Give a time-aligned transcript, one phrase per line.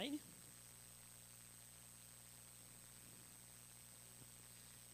[0.00, 0.20] online?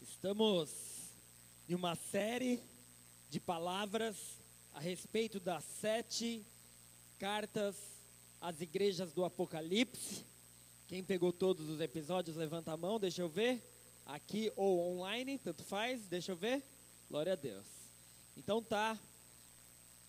[0.01, 0.69] Estamos
[1.69, 2.61] em uma série
[3.29, 4.17] de palavras
[4.73, 6.45] a respeito das sete
[7.17, 7.77] cartas
[8.41, 10.25] às igrejas do Apocalipse.
[10.87, 13.63] Quem pegou todos os episódios, levanta a mão, deixa eu ver.
[14.05, 16.63] Aqui ou online, tanto faz, deixa eu ver.
[17.09, 17.65] Glória a Deus.
[18.35, 18.99] Então tá,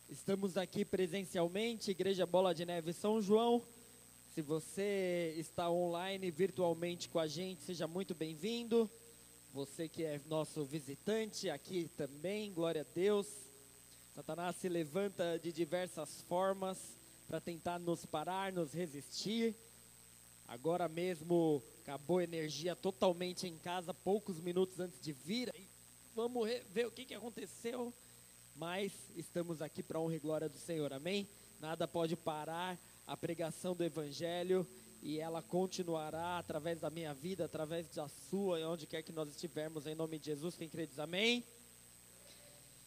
[0.09, 3.78] estamos aqui presencialmente, Igreja Bola de Neve São João.
[4.39, 8.89] Se você está online virtualmente com a gente, seja muito bem-vindo.
[9.53, 13.27] Você que é nosso visitante aqui também, glória a Deus.
[14.15, 16.79] Satanás se levanta de diversas formas
[17.27, 19.57] para tentar nos parar, nos resistir.
[20.47, 25.53] Agora mesmo acabou a energia totalmente em casa, poucos minutos antes de vir.
[26.15, 27.93] Vamos ver o que, que aconteceu.
[28.55, 31.29] Mas estamos aqui para honra e glória do Senhor, amém?
[31.61, 32.79] Nada pode parar
[33.09, 34.69] a pregação do Evangelho
[35.03, 39.87] e ela continuará através da minha vida, através da sua, onde quer que nós estivermos,
[39.87, 40.57] em nome de Jesus.
[40.57, 41.43] Quem crê diz amém?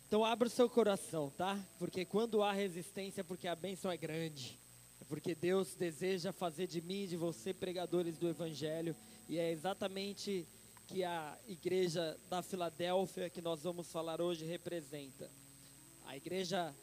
[0.08, 1.60] Então abra o seu coração, tá?
[1.80, 4.60] Porque quando há resistência, porque a bênção é grande.
[5.02, 8.96] É porque Deus deseja fazer de mim e de você pregadores do Evangelho.
[9.28, 10.48] E é exatamente
[10.86, 15.32] que a igreja da Filadélfia que nós vamos falar hoje representa.
[16.06, 16.76] A igreja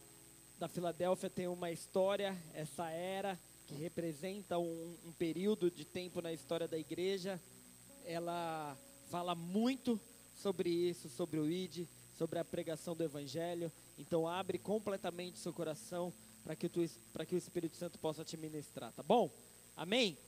[0.59, 6.33] da Filadélfia tem uma história, essa era que representa um, um período de tempo na
[6.33, 7.41] história da igreja.
[8.05, 8.77] Ela
[9.09, 10.01] fala muito
[10.35, 11.87] sobre isso, sobre o ID,
[12.17, 13.71] sobre a pregação do Evangelho.
[13.97, 19.03] Então abre completamente seu coração para que, que o Espírito Santo possa te ministrar, tá
[19.03, 19.31] bom?
[19.77, 20.19] Amém?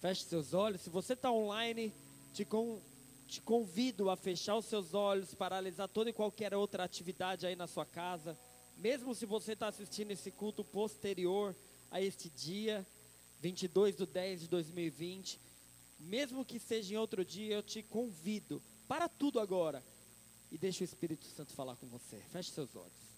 [0.00, 0.82] Feche seus olhos.
[0.82, 1.94] Se você está online,
[2.34, 2.78] te, com,
[3.26, 7.66] te convido a fechar os seus olhos, paralisar toda e qualquer outra atividade aí na
[7.66, 8.36] sua casa.
[8.80, 11.54] Mesmo se você está assistindo esse culto posterior
[11.90, 12.86] a este dia,
[13.38, 15.38] 22 de 10 de 2020,
[15.98, 19.84] mesmo que seja em outro dia, eu te convido, para tudo agora,
[20.50, 22.16] e deixa o Espírito Santo falar com você.
[22.30, 23.10] Feche seus olhos.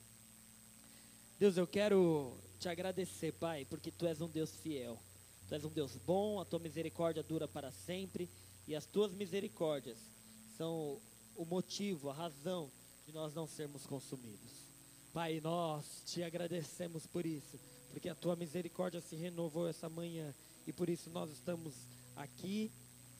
[1.38, 4.98] Deus, eu quero te agradecer, Pai, porque Tu és um Deus fiel.
[5.46, 8.28] Tu és um Deus bom, a Tua misericórdia dura para sempre,
[8.66, 9.98] e as Tuas misericórdias
[10.58, 11.00] são
[11.36, 12.68] o motivo, a razão
[13.06, 14.71] de nós não sermos consumidos.
[15.12, 20.34] Pai, nós te agradecemos por isso, porque a tua misericórdia se renovou essa manhã
[20.66, 21.74] e por isso nós estamos
[22.16, 22.72] aqui,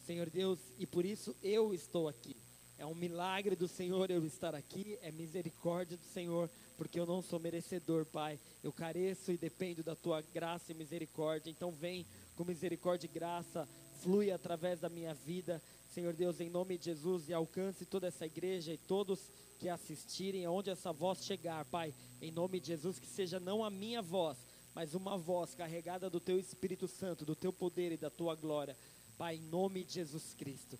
[0.07, 2.35] Senhor Deus, e por isso eu estou aqui.
[2.79, 6.49] É um milagre do Senhor eu estar aqui, é misericórdia do Senhor,
[6.79, 8.41] porque eu não sou merecedor, Pai.
[8.65, 11.51] Eu careço e dependo da tua graça e misericórdia.
[11.51, 13.69] Então vem com misericórdia e graça,
[14.01, 18.25] flui através da minha vida, Senhor Deus, em nome de Jesus, e alcance toda essa
[18.25, 23.07] igreja e todos que assistirem, aonde essa voz chegar, Pai, em nome de Jesus, que
[23.07, 24.39] seja não a minha voz,
[24.75, 28.75] mas uma voz carregada do Teu Espírito Santo, do Teu poder e da Tua glória,
[29.19, 30.79] Pai, em nome de Jesus Cristo.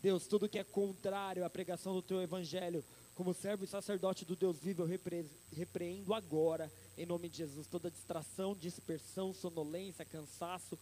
[0.00, 2.84] Deus, tudo que é contrário à pregação do Teu Evangelho,
[3.16, 7.66] como servo e sacerdote do Deus vivo, eu repre repreendo agora, em nome de Jesus,
[7.66, 10.78] toda distração, dispersão, sonolência, cansaço,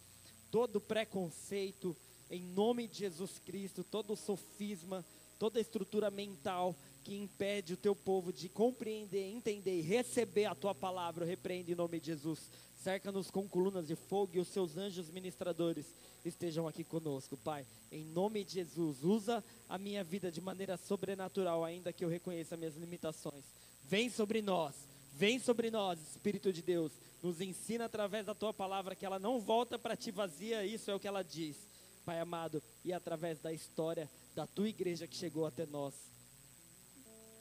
[0.50, 1.96] todo preconceito,
[2.30, 5.04] em nome de Jesus Cristo, todo sofisma,
[5.38, 10.74] toda estrutura mental que impede o teu povo de compreender, entender e receber a tua
[10.74, 12.50] palavra, eu repreendo em nome de Jesus.
[12.76, 17.66] Cerca-nos com colunas de fogo e os seus anjos ministradores estejam aqui conosco, Pai.
[17.90, 22.56] Em nome de Jesus, usa a minha vida de maneira sobrenatural, ainda que eu reconheça
[22.56, 23.44] minhas limitações.
[23.84, 24.74] Vem sobre nós,
[25.12, 26.92] vem sobre nós, Espírito de Deus.
[27.22, 30.94] Nos ensina através da tua palavra que ela não volta para ti vazia, isso é
[30.94, 31.56] o que ela diz,
[32.04, 35.94] Pai amado, e através da história da tua igreja que chegou até nós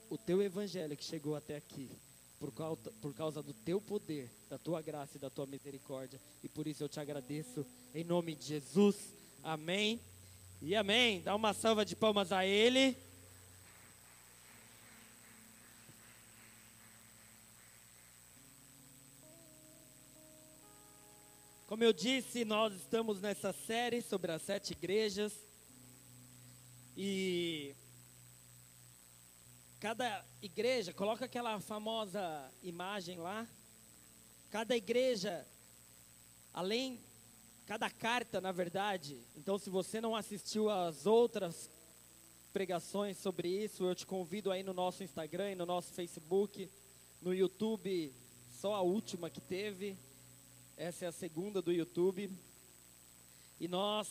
[0.10, 1.90] o teu evangelho que chegou até aqui,
[2.40, 6.20] por causa, por causa do teu poder, da tua graça e da tua misericórdia.
[6.44, 9.14] E por isso eu te agradeço em nome de Jesus.
[9.44, 10.00] Amém.
[10.62, 11.22] E amém.
[11.22, 12.98] Dá uma salva de palmas a Ele.
[21.80, 25.32] Como eu disse, nós estamos nessa série sobre as sete igrejas.
[26.98, 27.74] E
[29.80, 33.48] Cada igreja, coloca aquela famosa imagem lá.
[34.50, 35.48] Cada igreja,
[36.54, 37.00] além,
[37.66, 39.18] cada carta, na verdade.
[39.38, 41.72] Então, se você não assistiu às outras
[42.52, 46.70] pregações sobre isso, eu te convido aí no nosso Instagram, no nosso Facebook,
[47.22, 48.14] no YouTube,
[48.50, 49.98] só a última que teve.
[50.80, 52.32] Essa é a segunda do YouTube.
[53.60, 54.08] E nós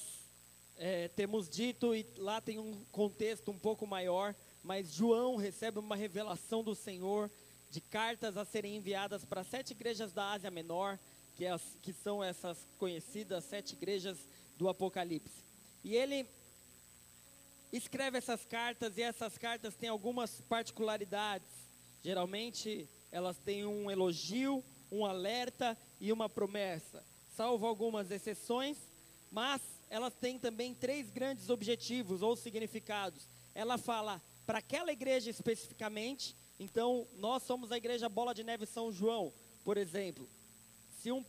[0.76, 4.34] é, temos dito, e lá tem um contexto um pouco maior
[4.68, 7.30] mas João recebe uma revelação do Senhor
[7.70, 10.98] de cartas a serem enviadas para sete igrejas da Ásia Menor,
[11.36, 14.18] que, é as, que são essas conhecidas sete igrejas
[14.58, 15.42] do Apocalipse.
[15.84, 16.26] E ele
[17.72, 21.48] escreve essas cartas e essas cartas têm algumas particularidades.
[22.02, 27.04] Geralmente elas têm um elogio, um alerta e uma promessa,
[27.34, 28.78] salvo algumas exceções,
[29.30, 29.60] mas
[29.90, 33.28] elas têm também três grandes objetivos ou significados.
[33.54, 38.90] Ela fala para aquela igreja especificamente, então nós somos a igreja Bola de Neve São
[38.92, 39.32] João,
[39.64, 40.28] por exemplo.
[41.00, 41.24] Se um,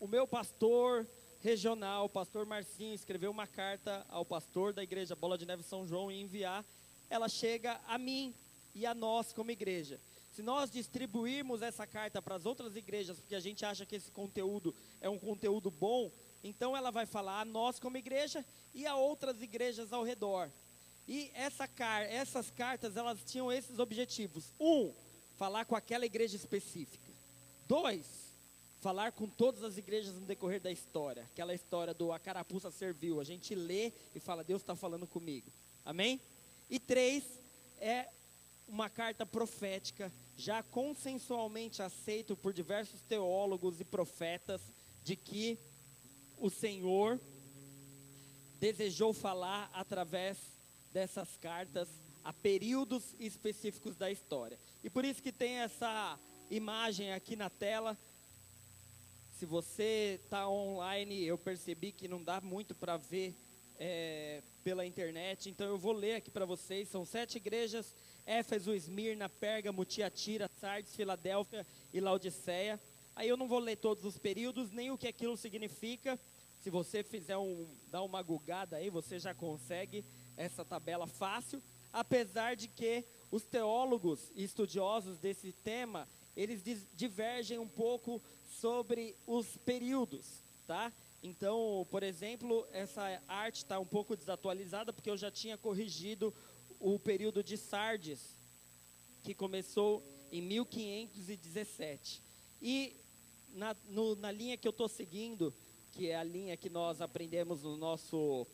[0.00, 1.06] o meu pastor
[1.40, 5.86] regional, o pastor Marcinho, escrever uma carta ao pastor da igreja Bola de Neve São
[5.86, 6.64] João e enviar,
[7.08, 8.34] ela chega a mim
[8.74, 10.00] e a nós como igreja.
[10.34, 14.10] Se nós distribuirmos essa carta para as outras igrejas, porque a gente acha que esse
[14.10, 16.10] conteúdo é um conteúdo bom,
[16.42, 18.44] então ela vai falar a nós como igreja
[18.74, 20.50] e a outras igrejas ao redor.
[21.06, 24.52] E essa car essas cartas, elas tinham esses objetivos.
[24.58, 24.92] Um,
[25.36, 27.12] falar com aquela igreja específica.
[27.68, 28.04] Dois,
[28.80, 31.22] falar com todas as igrejas no decorrer da história.
[31.32, 33.20] Aquela história do a carapuça serviu.
[33.20, 35.48] A gente lê e fala, Deus está falando comigo.
[35.84, 36.20] Amém?
[36.68, 37.22] E três,
[37.78, 38.08] é
[38.66, 44.60] uma carta profética, já consensualmente aceito por diversos teólogos e profetas,
[45.02, 45.58] de que
[46.38, 47.20] o Senhor
[48.58, 50.38] desejou falar através
[50.92, 51.88] dessas cartas
[52.24, 54.58] a períodos específicos da história.
[54.82, 56.18] E por isso que tem essa
[56.50, 57.98] imagem aqui na tela
[59.38, 63.34] se você está online, eu percebi que não dá muito para ver
[63.78, 66.88] é, pela internet, então eu vou ler aqui para vocês.
[66.88, 67.94] São sete igrejas:
[68.26, 72.80] Éfeso, Esmirna, Pérgamo, Tiatira, Sardes, Filadélfia e Laodiceia.
[73.14, 76.18] Aí eu não vou ler todos os períodos, nem o que aquilo significa.
[76.62, 80.04] Se você fizer um, dar uma gugada aí, você já consegue
[80.36, 81.62] essa tabela fácil.
[81.92, 86.62] Apesar de que os teólogos e estudiosos desse tema, eles
[86.94, 90.92] divergem um pouco sobre os períodos, tá?
[91.22, 96.34] Então, por exemplo, essa arte está um pouco desatualizada porque eu já tinha corrigido
[96.84, 98.36] o período de Sardes,
[99.22, 102.22] que começou em 1517.
[102.60, 102.94] E
[103.54, 105.54] na, no, na linha que eu estou seguindo,
[105.92, 108.46] que é a linha que nós aprendemos no nosso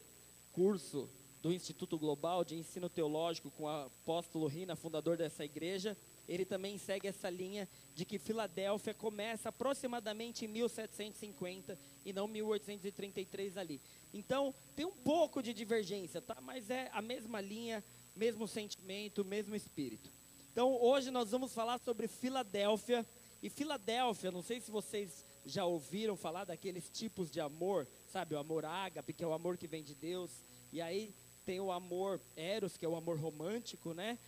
[0.53, 1.11] curso
[1.43, 5.97] do Instituto Global de Ensino Teológico com o apóstolo Rina, fundador dessa igreja,
[6.29, 13.57] ele também segue essa linha de que Filadélfia começa aproximadamente em 1750 e não 1833
[13.57, 13.81] ali.
[14.13, 16.37] Então, tem um pouco de divergência, tá?
[16.43, 17.83] Mas é a mesma linha,
[18.15, 20.11] mesmo sentimento, mesmo espírito.
[20.53, 23.07] Então, hoje nós vamos falar sobre Filadélfia.
[23.43, 28.35] E Filadélfia, não sei se vocês já ouviram falar daqueles tipos de amor, sabe?
[28.35, 30.45] O amor ágape, que é o amor que vem de Deus.
[30.73, 31.15] E aí
[31.47, 34.19] tem o amor eros, que é o amor romântico, né?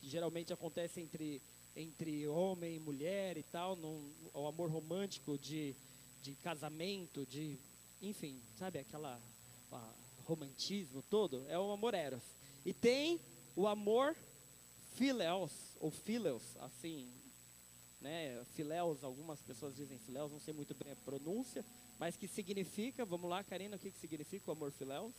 [0.00, 1.42] que geralmente acontece entre,
[1.76, 5.76] entre homem e mulher e tal, num, o amor romântico de,
[6.22, 7.58] de casamento, de,
[8.00, 9.20] enfim, sabe, aquela
[10.24, 12.22] romantismo todo, é o amor eros.
[12.64, 13.20] E tem
[13.56, 14.16] o amor
[14.94, 17.08] filéus, ou fileus, assim,
[18.00, 21.64] né, filéus, algumas pessoas dizem filéus, não sei muito bem a pronúncia,
[21.98, 25.14] mas que significa, vamos lá, Karina, o que, que significa o amor filéus?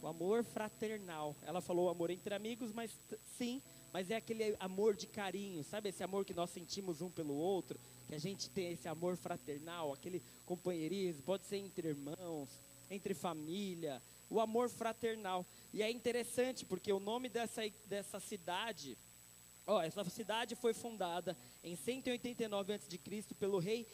[0.00, 1.34] O amor fraternal.
[1.42, 2.98] Ela falou amor entre amigos, mas
[3.36, 3.62] sim,
[3.92, 7.78] mas é aquele amor de carinho, sabe esse amor que nós sentimos um pelo outro,
[8.06, 14.02] que a gente tem esse amor fraternal, aquele companheirismo, pode ser entre irmãos, entre família,
[14.28, 15.46] o amor fraternal.
[15.72, 18.96] E é interessante porque o nome dessa, dessa cidade,
[19.66, 22.98] ó, essa cidade foi fundada em 189 a.C.
[23.38, 23.86] pelo rei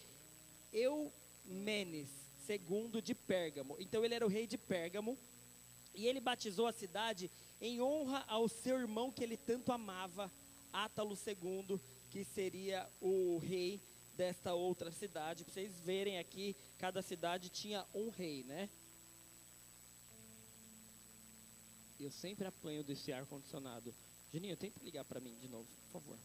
[0.72, 2.08] Eumenes
[2.48, 3.76] II de Pérgamo.
[3.78, 5.18] Então ele era o rei de Pérgamo
[5.94, 10.30] e ele batizou a cidade em honra ao seu irmão que ele tanto amava,
[10.72, 11.78] Átalo II,
[12.10, 13.80] que seria o rei
[14.16, 15.44] desta outra cidade.
[15.44, 18.68] Para vocês verem aqui, cada cidade tinha um rei, né?
[22.02, 23.94] Eu sempre apanho desse ar condicionado.
[24.32, 26.18] Juninho, tenta ligar para mim de novo, por favor.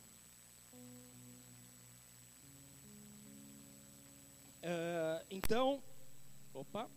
[4.63, 5.83] Uh, então,
[6.51, 6.89] opa.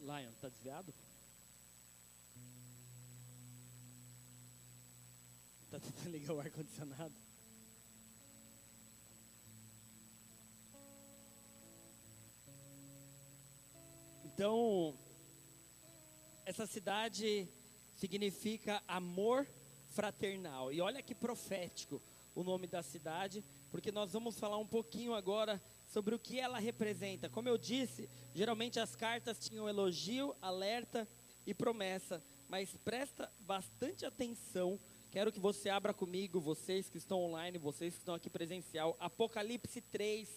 [0.00, 0.94] Lion, tá desviado?
[5.70, 7.27] Tá tentando ligar o ar-condicionado?
[14.38, 14.96] Então,
[16.46, 17.48] essa cidade
[17.96, 19.44] significa amor
[19.88, 20.72] fraternal.
[20.72, 22.00] E olha que profético
[22.36, 26.60] o nome da cidade, porque nós vamos falar um pouquinho agora sobre o que ela
[26.60, 27.28] representa.
[27.28, 31.08] Como eu disse, geralmente as cartas tinham elogio, alerta
[31.44, 34.78] e promessa, mas presta bastante atenção
[35.10, 39.80] Quero que você abra comigo, vocês que estão online, vocês que estão aqui presencial, Apocalipse
[39.80, 40.28] 3,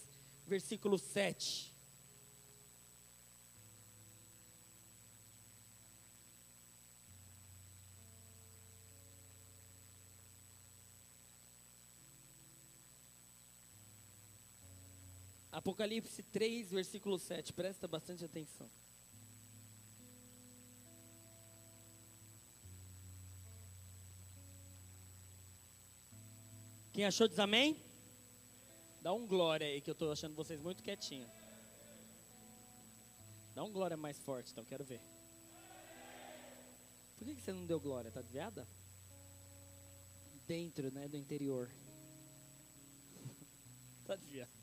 [0.47, 1.70] versículo 7.
[15.51, 17.51] Apocalipse 3, versículo 7.
[17.51, 18.69] Presta bastante atenção.
[26.93, 27.81] Quem achou diz amém?
[29.01, 31.31] Dá um glória aí, que eu estou achando vocês muito quietinhos.
[33.55, 35.01] Dá um glória mais forte, então, quero ver.
[37.17, 38.11] Por que, você não deu glória?
[38.11, 38.67] Tá desviada?
[40.47, 41.69] Dentro, né, do interior.
[44.05, 44.60] tá desviada.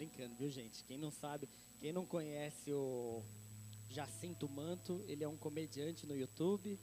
[0.00, 0.82] Brincando, viu, gente?
[0.82, 1.46] Quem não sabe,
[1.78, 3.22] quem não conhece o
[3.86, 6.80] Jacinto Manto, ele é um comediante no YouTube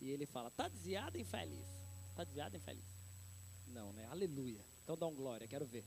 [0.00, 1.66] e ele fala: "Tá desviado, infeliz?
[2.14, 2.84] Tá desviado, infeliz?"
[3.66, 4.04] Não, né?
[4.04, 4.64] Aleluia.
[4.84, 5.84] Então dá um glória, quero ver.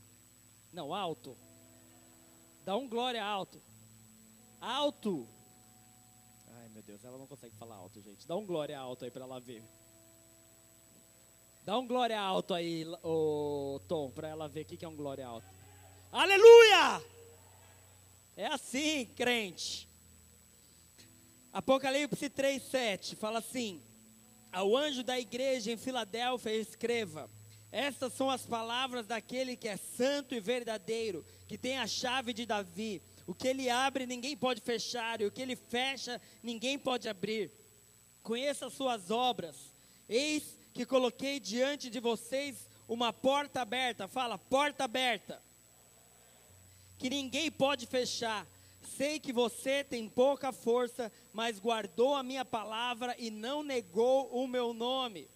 [0.74, 1.38] Não, alto.
[2.66, 3.62] Dá um glória alto.
[4.60, 5.26] Alto.
[6.48, 8.28] Ai, meu Deus, ela não consegue falar alto, gente.
[8.28, 9.64] Dá um glória alto aí para ela ver.
[11.64, 15.26] Dá um glória alto aí, o Tom, para ela ver o que é um glória
[15.26, 15.53] alto.
[16.16, 17.02] Aleluia!
[18.36, 19.88] É assim, crente.
[21.52, 23.82] Apocalipse 3:7 fala assim:
[24.52, 27.28] Ao anjo da igreja em Filadélfia escreva:
[27.72, 32.46] estas são as palavras daquele que é santo e verdadeiro, que tem a chave de
[32.46, 33.02] Davi.
[33.26, 37.50] O que ele abre, ninguém pode fechar, e o que ele fecha, ninguém pode abrir.
[38.22, 39.56] Conheça as suas obras.
[40.08, 44.06] Eis que coloquei diante de vocês uma porta aberta.
[44.06, 45.42] Fala, porta aberta.
[46.98, 48.46] Que ninguém pode fechar.
[48.96, 54.46] Sei que você tem pouca força, mas guardou a minha palavra e não negou o
[54.46, 55.28] meu nome.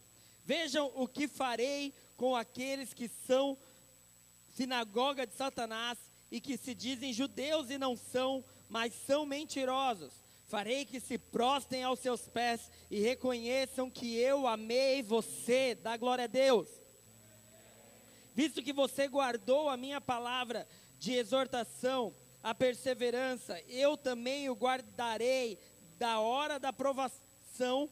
[0.45, 3.57] Vejam o que farei com aqueles que são
[4.55, 5.99] sinagoga de Satanás
[6.31, 10.13] e que se dizem judeus e não são, mas são mentirosos.
[10.49, 15.75] Farei que se prostem aos seus pés e reconheçam que eu amei você.
[15.75, 16.69] Dá glória a Deus.
[18.35, 20.67] Visto que você guardou a minha palavra
[20.99, 25.59] de exortação, a perseverança, eu também o guardarei
[25.99, 27.91] da hora da provação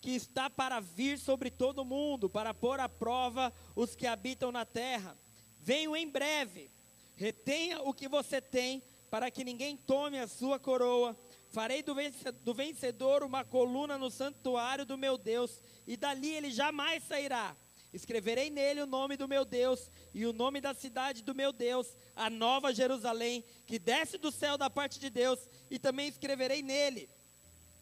[0.00, 4.52] que está para vir sobre todo o mundo, para pôr à prova os que habitam
[4.52, 5.16] na terra.
[5.60, 6.70] Venho em breve.
[7.16, 11.16] Retenha o que você tem, para que ninguém tome a sua coroa.
[11.50, 17.56] Farei do vencedor uma coluna no santuário do meu Deus, e dali ele jamais sairá.
[17.92, 21.96] Escreverei nele o nome do meu Deus e o nome da cidade do meu Deus,
[22.16, 25.38] a nova Jerusalém, que desce do céu da parte de Deus,
[25.70, 27.08] e também escreverei nele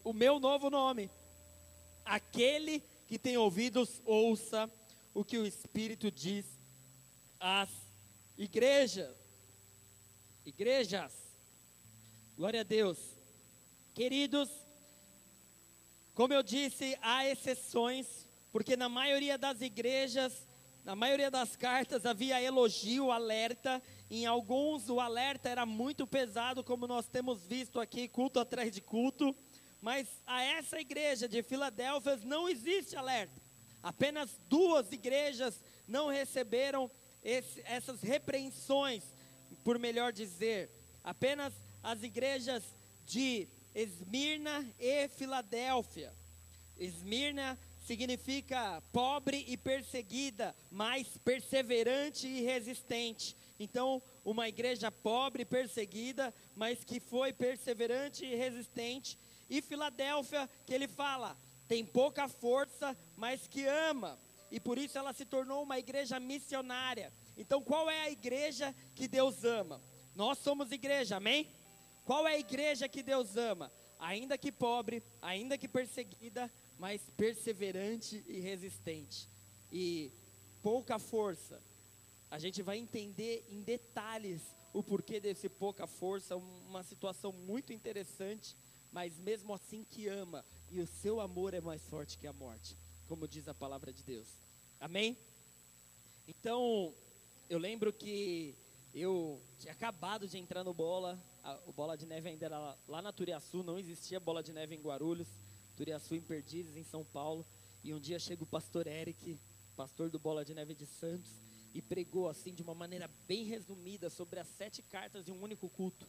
[0.03, 1.09] o meu novo nome
[2.05, 4.69] Aquele que tem ouvidos, ouça
[5.13, 6.45] o que o Espírito diz
[7.39, 7.69] às
[8.37, 9.15] igrejas.
[10.45, 11.13] Igrejas.
[12.35, 12.97] Glória a Deus.
[13.93, 14.49] Queridos,
[16.13, 20.45] como eu disse, há exceções, porque na maioria das igrejas,
[20.83, 23.81] na maioria das cartas havia elogio, alerta.
[24.09, 28.81] Em alguns o alerta era muito pesado, como nós temos visto aqui, culto atrás de
[28.81, 29.35] culto.
[29.81, 33.41] Mas a essa igreja de Filadélfia não existe alerta.
[33.81, 36.89] Apenas duas igrejas não receberam
[37.23, 39.03] esse, essas repreensões,
[39.63, 40.69] por melhor dizer.
[41.03, 42.63] Apenas as igrejas
[43.05, 46.13] de Esmirna e Filadélfia.
[46.77, 53.35] Esmirna significa pobre e perseguida, mas perseverante e resistente.
[53.63, 59.17] Então, uma igreja pobre, perseguida, mas que foi perseverante e resistente
[59.49, 64.19] e Filadélfia, que ele fala, tem pouca força, mas que ama.
[64.51, 67.11] E por isso ela se tornou uma igreja missionária.
[67.37, 69.81] Então, qual é a igreja que Deus ama?
[70.15, 71.47] Nós somos igreja, amém?
[72.05, 73.71] Qual é a igreja que Deus ama?
[73.97, 79.27] Ainda que pobre, ainda que perseguida, mas perseverante e resistente.
[79.71, 80.11] E
[80.61, 81.61] pouca força.
[82.35, 84.41] A gente vai entender em detalhes
[84.73, 88.55] o porquê desse pouca força, uma situação muito interessante
[88.93, 92.77] mas mesmo assim que ama, e o seu amor é mais forte que a morte,
[93.07, 94.27] como diz a palavra de Deus.
[94.79, 95.17] Amém?
[96.27, 96.93] Então,
[97.49, 98.55] eu lembro que
[98.93, 103.01] eu tinha acabado de entrar no bola, a, o bola de neve ainda era lá,
[103.01, 105.27] na Turiaçu, não existia bola de neve em Guarulhos,
[105.75, 107.43] Turiaçu em Perdizes, em São Paulo,
[107.83, 109.39] e um dia chega o pastor Eric,
[109.75, 111.31] pastor do Bola de Neve de Santos,
[111.73, 115.69] e pregou assim de uma maneira bem resumida sobre as sete cartas de um único
[115.69, 116.07] culto.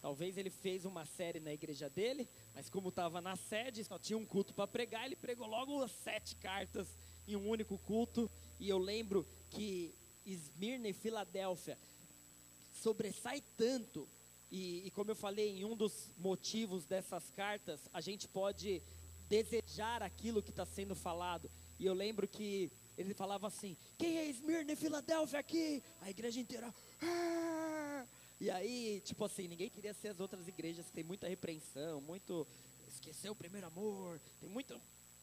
[0.00, 4.18] Talvez ele fez uma série na igreja dele, mas como estava na sede, só tinha
[4.18, 6.86] um culto para pregar, ele pregou logo as sete cartas
[7.26, 8.30] em um único culto.
[8.60, 9.92] E eu lembro que
[10.24, 11.76] Esmirna e Filadélfia
[12.82, 14.08] sobressai tanto.
[14.50, 18.80] E, e como eu falei, em um dos motivos dessas cartas, a gente pode
[19.28, 21.50] desejar aquilo que está sendo falado.
[21.78, 25.82] E eu lembro que ele falava assim: Quem é Esmirna e Filadélfia aqui?
[26.02, 26.74] A igreja inteira.
[27.00, 28.04] Ah!
[28.40, 32.46] E aí, tipo assim, ninguém queria ser as outras igrejas, tem muita repreensão, muito
[32.86, 34.80] esqueceu o primeiro amor, tem muita,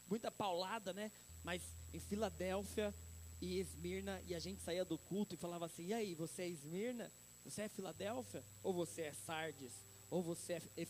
[0.08, 1.12] muita paulada, né?
[1.44, 1.62] Mas
[1.94, 2.94] em Filadélfia
[3.42, 6.50] e Esmirna, e a gente saía do culto e falava assim: e aí, você é
[6.50, 7.12] Esmirna?
[7.44, 8.44] Você é Filadélfia?
[8.64, 9.74] Ou você é Sardes?
[10.10, 10.88] Ou você é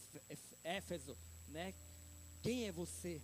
[0.63, 1.17] Éfeso?
[1.47, 1.73] Né?
[2.41, 3.21] Quem é você?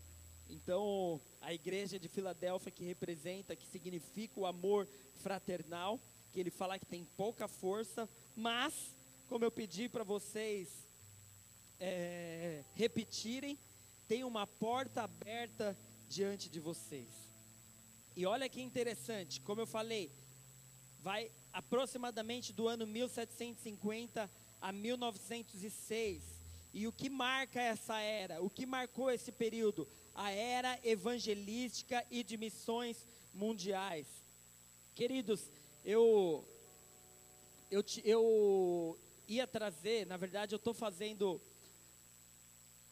[0.51, 4.86] Então, a igreja de Filadélfia que representa, que significa o amor
[5.24, 5.98] fraternal,
[6.34, 8.74] que ele fala que tem pouca força, mas,
[9.29, 10.67] como eu pedi para vocês
[11.79, 13.58] é, repetirem,
[14.10, 15.77] tem uma porta aberta
[16.10, 17.08] diante de vocês.
[18.13, 20.12] E olha que interessante, como eu falei,
[21.00, 24.29] vai aproximadamente do ano 1750
[24.62, 26.24] a 1906.
[26.74, 28.41] E o que marca essa era?
[28.41, 29.88] O que marcou esse período?
[30.13, 34.08] A era evangelística e de missões mundiais.
[34.94, 35.50] Queridos,
[35.84, 36.46] eu
[37.72, 41.39] eu, eu ia trazer, na verdade, eu estou fazendo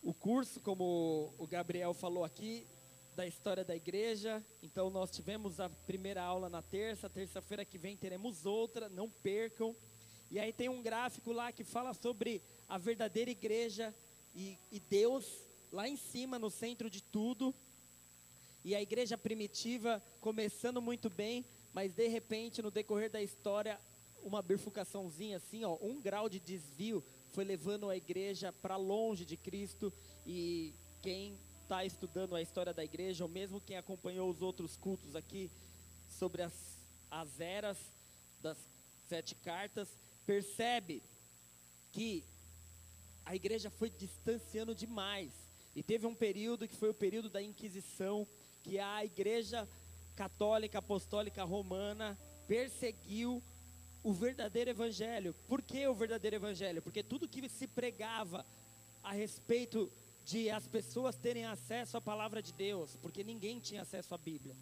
[0.01, 2.65] o curso, como o Gabriel falou aqui,
[3.13, 4.41] da história da igreja.
[4.63, 9.75] Então, nós tivemos a primeira aula na terça, terça-feira que vem teremos outra, não percam.
[10.31, 13.93] E aí tem um gráfico lá que fala sobre a verdadeira igreja
[14.33, 15.25] e, e Deus
[15.71, 17.53] lá em cima, no centro de tudo.
[18.63, 23.79] E a igreja primitiva começando muito bem, mas de repente, no decorrer da história,
[24.21, 29.37] uma bifurcaçãozinha assim, ó, um grau de desvio foi levando a igreja para longe de
[29.37, 29.93] Cristo
[30.25, 35.15] e quem está estudando a história da igreja, ou mesmo quem acompanhou os outros cultos
[35.15, 35.49] aqui
[36.09, 36.53] sobre as,
[37.09, 37.77] as eras
[38.41, 38.57] das
[39.07, 39.87] sete cartas,
[40.25, 41.01] percebe
[41.91, 42.23] que
[43.23, 45.31] a igreja foi distanciando demais.
[45.75, 48.27] E teve um período que foi o período da Inquisição,
[48.63, 49.67] que a igreja
[50.15, 53.41] católica apostólica romana perseguiu
[54.03, 55.33] o verdadeiro evangelho.
[55.47, 56.81] Por que o verdadeiro evangelho?
[56.81, 58.45] Porque tudo que se pregava
[59.03, 59.91] a respeito
[60.25, 64.55] de as pessoas terem acesso à palavra de Deus, porque ninguém tinha acesso à Bíblia.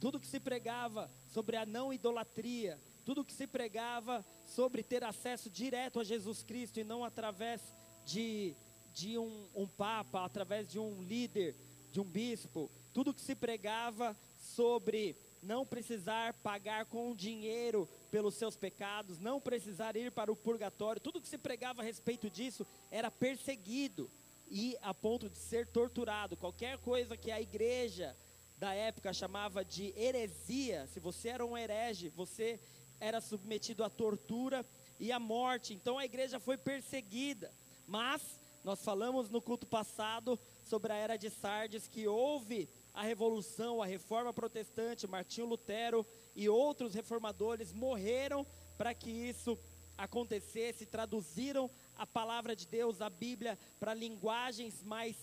[0.00, 5.50] Tudo que se pregava sobre a não idolatria, tudo que se pregava sobre ter acesso
[5.50, 7.60] direto a Jesus Cristo e não através
[8.04, 8.54] de,
[8.92, 11.54] de um, um papa, através de um líder,
[11.90, 18.56] de um bispo, tudo que se pregava sobre não precisar pagar com dinheiro pelos seus
[18.56, 23.10] pecados, não precisar ir para o purgatório, tudo que se pregava a respeito disso era
[23.10, 24.08] perseguido
[24.48, 26.36] e a ponto de ser torturado.
[26.36, 28.16] Qualquer coisa que a igreja
[28.56, 32.60] da época chamava de heresia, se você era um herege, você
[33.00, 34.64] era submetido à tortura
[35.00, 35.74] e à morte.
[35.74, 37.52] Então a igreja foi perseguida.
[37.88, 43.82] Mas nós falamos no culto passado sobre a era de Sardes que houve a revolução,
[43.82, 48.46] a reforma protestante, Martinho Lutero e outros reformadores morreram
[48.76, 49.58] para que isso
[49.96, 55.16] acontecesse, traduziram a palavra de Deus, a Bíblia, para linguagens mais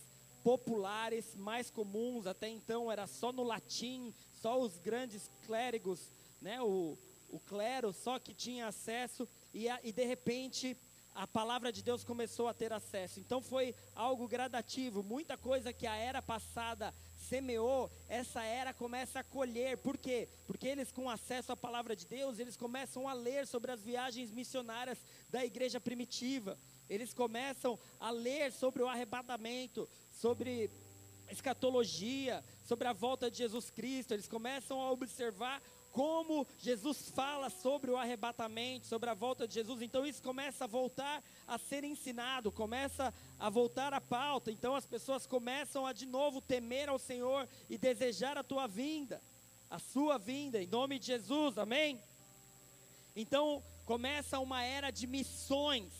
[0.43, 2.28] populares, mais comuns.
[2.28, 6.97] Até então era só no latim, só os grandes clérigos, né, o,
[7.30, 10.78] o clero só que tinha acesso, e, a, e de repente
[11.13, 13.19] a palavra de Deus começou a ter acesso.
[13.19, 19.24] Então foi algo gradativo, muita coisa que a era passada semeou, essa era começa a
[19.24, 19.78] colher.
[19.78, 20.30] Por quê?
[20.48, 24.32] Porque eles, com acesso à palavra de Deus, eles começam a ler sobre as viagens
[24.32, 24.98] missionárias
[25.30, 26.58] da igreja primitiva.
[26.89, 30.72] Eles começam a ler sobre o arrebatamento, sobre
[31.30, 34.13] escatologia, sobre a volta de Jesus Cristo.
[34.13, 39.82] Eles começam a observar como Jesus fala sobre o arrebatamento, sobre a volta de Jesus.
[39.82, 44.52] Então isso começa a voltar a ser ensinado, começa a voltar à pauta.
[44.52, 49.21] Então as pessoas começam a de novo temer ao Senhor e desejar a tua vinda,
[49.69, 51.99] a sua vinda, em nome de Jesus, amém?
[53.15, 55.91] Então começa uma era de missões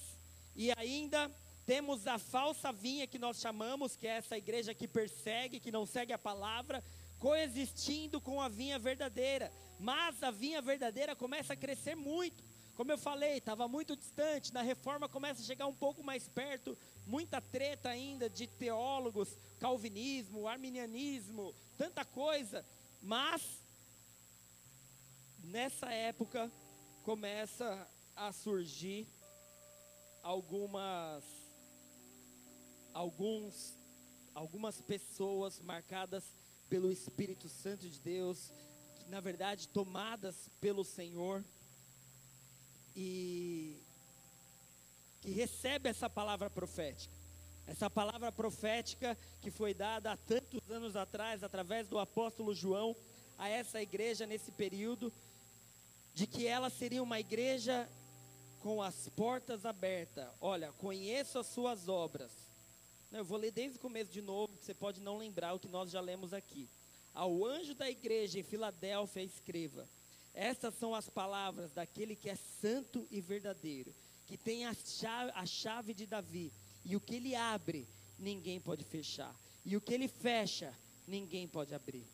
[0.56, 1.32] e ainda
[1.66, 5.86] temos a falsa vinha que nós chamamos, que é essa igreja que persegue, que não
[5.86, 6.84] segue a palavra,
[7.20, 9.52] coexistindo com a vinha verdadeira.
[9.80, 12.44] Mas a vinha verdadeira começa a crescer muito.
[12.76, 14.54] Como eu falei, estava muito distante.
[14.54, 16.78] Na reforma começa a chegar um pouco mais perto.
[17.06, 22.66] Muita treta ainda de teólogos, calvinismo, arminianismo, tanta coisa.
[23.02, 23.42] Mas
[25.44, 26.52] nessa época
[27.04, 29.08] começa a surgir
[30.22, 31.24] algumas
[32.94, 33.78] alguns
[34.36, 36.24] algumas pessoas marcadas
[36.70, 38.54] pelo Espírito Santo de Deus,
[39.10, 41.44] na verdade tomadas pelo Senhor
[42.96, 43.82] e
[45.22, 47.14] que recebe essa palavra profética.
[47.68, 52.96] Essa palavra profética que foi dada há tantos anos atrás, através do apóstolo João,
[53.38, 55.12] a essa igreja nesse período,
[56.14, 57.88] de que ela seria uma igreja
[58.60, 60.28] com as portas abertas.
[60.42, 62.32] Olha, conheço as suas obras.
[63.12, 65.68] Eu vou ler desde o começo de novo, que você pode não lembrar o que
[65.68, 66.70] nós já lemos aqui.
[67.14, 69.88] Ao anjo da igreja em Filadélfia, escreva:
[70.34, 73.94] Estas são as palavras daquele que é santo e verdadeiro,
[74.26, 76.52] que tem a chave, a chave de Davi
[76.86, 79.36] e o que ele abre, ninguém pode fechar.
[79.66, 80.74] E o que ele fecha,
[81.08, 82.08] ninguém pode abrir.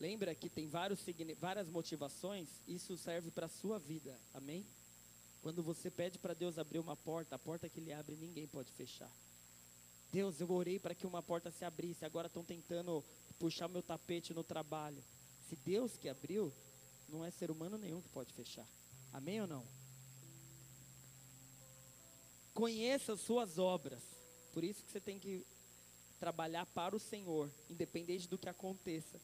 [0.00, 1.04] Lembra que tem vários,
[1.38, 2.48] várias motivações?
[2.66, 4.18] Isso serve para a sua vida.
[4.34, 4.66] Amém?
[5.42, 8.72] Quando você pede para Deus abrir uma porta, a porta que ele abre, ninguém pode
[8.72, 9.10] fechar.
[10.10, 14.34] Deus, eu orei para que uma porta se abrisse, agora estão tentando puxar meu tapete
[14.34, 15.02] no trabalho.
[15.48, 16.52] Se Deus que abriu,
[17.08, 18.66] não é ser humano nenhum que pode fechar.
[19.12, 19.66] Amém ou não?
[22.54, 24.02] Conheça as suas obras.
[24.52, 25.46] Por isso que você tem que
[26.18, 29.20] trabalhar para o Senhor, independente do que aconteça.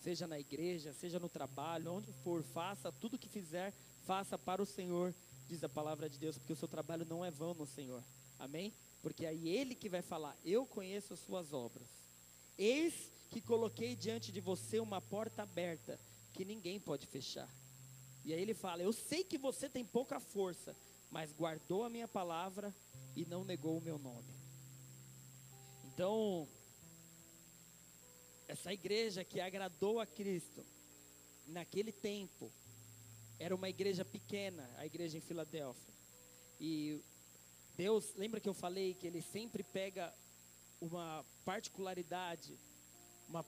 [0.00, 3.74] Seja na igreja, seja no trabalho, onde for, faça tudo que fizer,
[4.06, 5.14] faça para o Senhor,
[5.46, 8.02] diz a palavra de Deus, porque o seu trabalho não é vão no Senhor.
[8.38, 8.72] Amém?
[9.02, 11.88] Porque aí ele que vai falar: Eu conheço as suas obras.
[12.56, 15.98] Eis que coloquei diante de você uma porta aberta
[16.32, 17.48] que ninguém pode fechar.
[18.24, 20.76] E aí ele fala: Eu sei que você tem pouca força,
[21.10, 22.74] mas guardou a minha palavra
[23.14, 24.34] e não negou o meu nome.
[25.84, 26.48] Então,
[28.48, 30.66] essa igreja que agradou a Cristo,
[31.46, 32.52] naquele tempo,
[33.38, 35.94] era uma igreja pequena, a igreja em Filadélfia.
[36.58, 37.00] E
[37.76, 40.12] Deus, lembra que eu falei que ele sempre pega
[40.80, 42.58] uma particularidade,
[43.30, 43.44] uma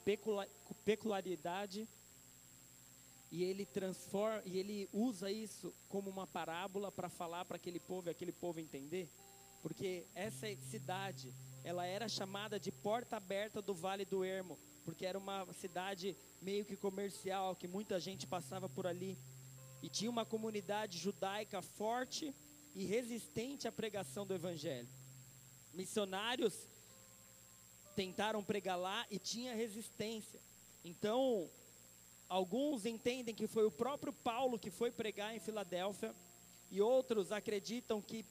[0.85, 1.89] peculiaridade
[3.33, 8.09] e ele transforma e ele usa isso como uma parábola para falar para aquele povo
[8.09, 9.11] e aquele povo entender,
[9.61, 15.19] porque essa cidade ela era chamada de porta aberta do Vale do Ermo, porque era
[15.19, 19.19] uma cidade meio que comercial, que muita gente passava por ali
[19.83, 22.33] e tinha uma comunidade judaica forte
[22.73, 24.89] e resistente à pregação do evangelho.
[25.75, 26.69] Missionários
[27.95, 30.41] tentaram pregar lá e tinha resistência.
[30.85, 31.49] Então,
[32.33, 36.15] Alguns entendem que foi o próprio Paulo que foi pregar em Filadélfia,
[36.71, 38.25] e outros acreditam que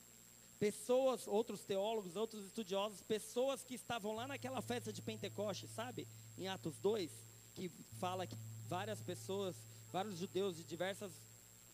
[0.59, 6.07] pessoas, outros teólogos, outros estudiosos, pessoas que estavam lá naquela festa de Pentecostes, sabe?
[6.35, 7.11] Em Atos 2,
[7.53, 7.69] que
[7.99, 8.35] fala que
[8.67, 9.55] várias pessoas,
[9.91, 11.11] vários judeus de diversas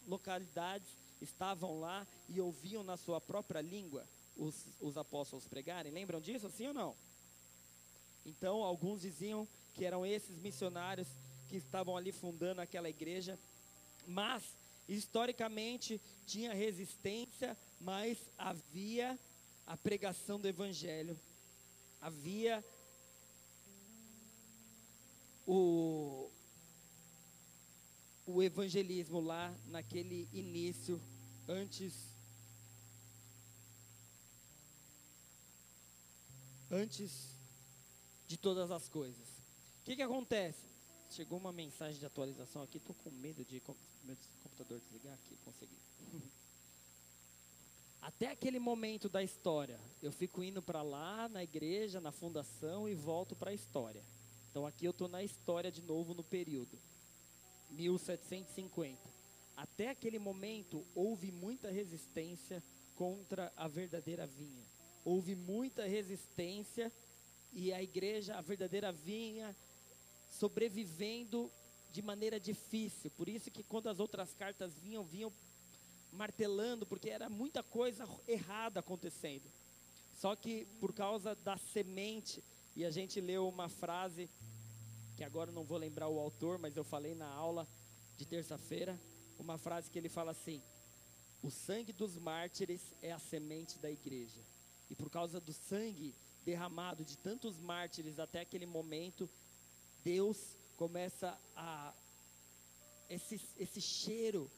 [0.05, 0.89] localidades
[1.21, 5.93] estavam lá e ouviam na sua própria língua os, os apóstolos pregarem.
[5.93, 6.93] Lembram disso, sim ou não?
[8.27, 11.07] Então, alguns diziam que eram esses missionários
[11.47, 13.39] que estavam ali fundando aquela igreja,
[14.05, 14.43] mas
[14.87, 19.17] historicamente tinha resistência, mas havia
[19.65, 21.17] a pregação do evangelho,
[22.01, 22.63] havia
[25.45, 26.29] o,
[28.25, 31.01] o evangelismo lá naquele início,
[31.47, 31.93] antes
[36.69, 37.36] antes
[38.27, 39.27] de todas as coisas.
[39.81, 40.65] O que, que acontece?
[41.09, 43.61] Chegou uma mensagem de atualização aqui, estou com medo de
[44.03, 45.77] meu computador desligar aqui, consegui.
[48.01, 52.93] Até aquele momento da história, eu fico indo para lá na igreja, na fundação e
[52.93, 54.03] volto para a história.
[54.51, 56.77] Então aqui eu estou na história de novo no período
[57.71, 58.97] 1750.
[59.55, 62.63] Até aquele momento houve muita resistência
[62.95, 64.65] contra a verdadeira vinha.
[65.03, 66.91] Houve muita resistência
[67.51, 69.55] e a igreja, a verdadeira vinha,
[70.31, 71.51] sobrevivendo
[71.91, 73.09] de maneira difícil.
[73.11, 75.33] Por isso que quando as outras cartas vinham, vinham
[76.11, 79.49] martelando, porque era muita coisa errada acontecendo.
[80.19, 82.43] Só que por causa da semente,
[82.75, 84.29] e a gente leu uma frase,
[85.15, 87.67] que agora não vou lembrar o autor, mas eu falei na aula
[88.17, 88.99] de terça-feira,
[89.39, 90.61] uma frase que ele fala assim:
[91.41, 94.41] O sangue dos mártires é a semente da igreja.
[94.89, 96.13] E por causa do sangue
[96.47, 99.29] derramado de tantos mártires até aquele momento,
[100.01, 100.37] Deus
[100.77, 101.93] começa a.
[103.09, 104.49] Esse, esse cheiro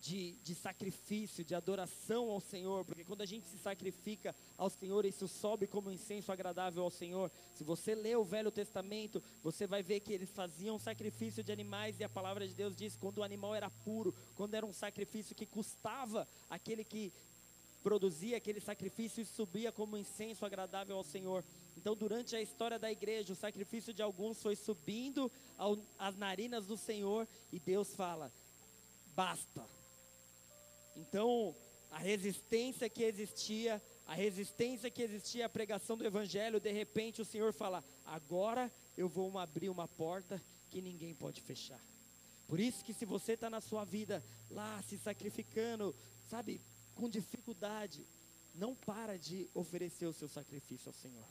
[0.00, 5.04] de, de, sacrifício, de adoração ao Senhor, porque quando a gente se sacrifica ao Senhor,
[5.04, 7.30] isso sobe como incenso agradável ao Senhor.
[7.54, 11.98] Se você lê o Velho Testamento, você vai ver que eles faziam sacrifício de animais,
[12.00, 15.34] e a palavra de Deus diz quando o animal era puro, quando era um sacrifício
[15.34, 17.12] que custava aquele que
[17.86, 21.44] produzia aquele sacrifício e subia como incenso agradável ao Senhor.
[21.76, 26.66] Então, durante a história da igreja, o sacrifício de alguns foi subindo ao, às narinas
[26.66, 28.32] do Senhor e Deus fala:
[29.14, 29.64] basta.
[30.96, 31.54] Então,
[31.92, 37.24] a resistência que existia, a resistência que existia à pregação do Evangelho, de repente o
[37.24, 38.68] Senhor fala: agora
[38.98, 41.80] eu vou abrir uma porta que ninguém pode fechar.
[42.48, 45.94] Por isso que se você está na sua vida lá se sacrificando,
[46.28, 46.60] sabe,
[46.96, 48.04] com dificuldade,
[48.54, 51.24] não para de oferecer o seu sacrifício ao Senhor.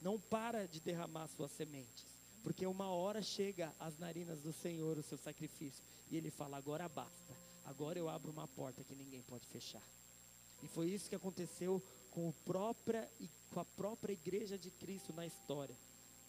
[0.00, 2.06] Não para de derramar suas sementes.
[2.42, 5.84] Porque uma hora chega às narinas do Senhor o seu sacrifício.
[6.10, 7.36] E Ele fala: agora basta.
[7.66, 9.82] Agora eu abro uma porta que ninguém pode fechar.
[10.62, 13.08] E foi isso que aconteceu com, própria,
[13.52, 15.76] com a própria igreja de Cristo na história.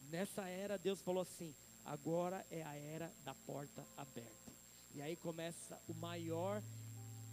[0.10, 4.52] Nessa era, Deus falou assim: agora é a era da porta aberta.
[4.94, 6.62] E aí começa o maior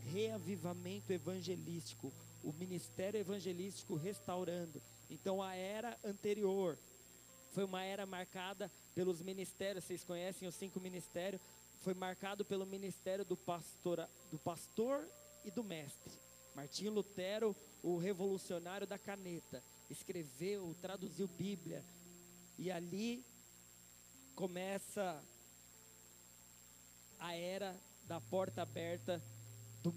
[0.07, 4.81] reavivamento evangelístico, o ministério evangelístico restaurando.
[5.11, 6.79] Então a era anterior
[7.53, 11.41] foi uma era marcada pelos ministérios, vocês conhecem os cinco ministérios,
[11.83, 15.09] foi marcado pelo ministério do pastor, do pastor
[15.45, 16.13] e do mestre.
[16.55, 21.85] Martinho Lutero, o revolucionário da caneta, escreveu, traduziu Bíblia,
[22.59, 23.25] e ali
[24.35, 25.23] começa
[27.19, 29.23] a era da porta aberta
[29.83, 29.93] do,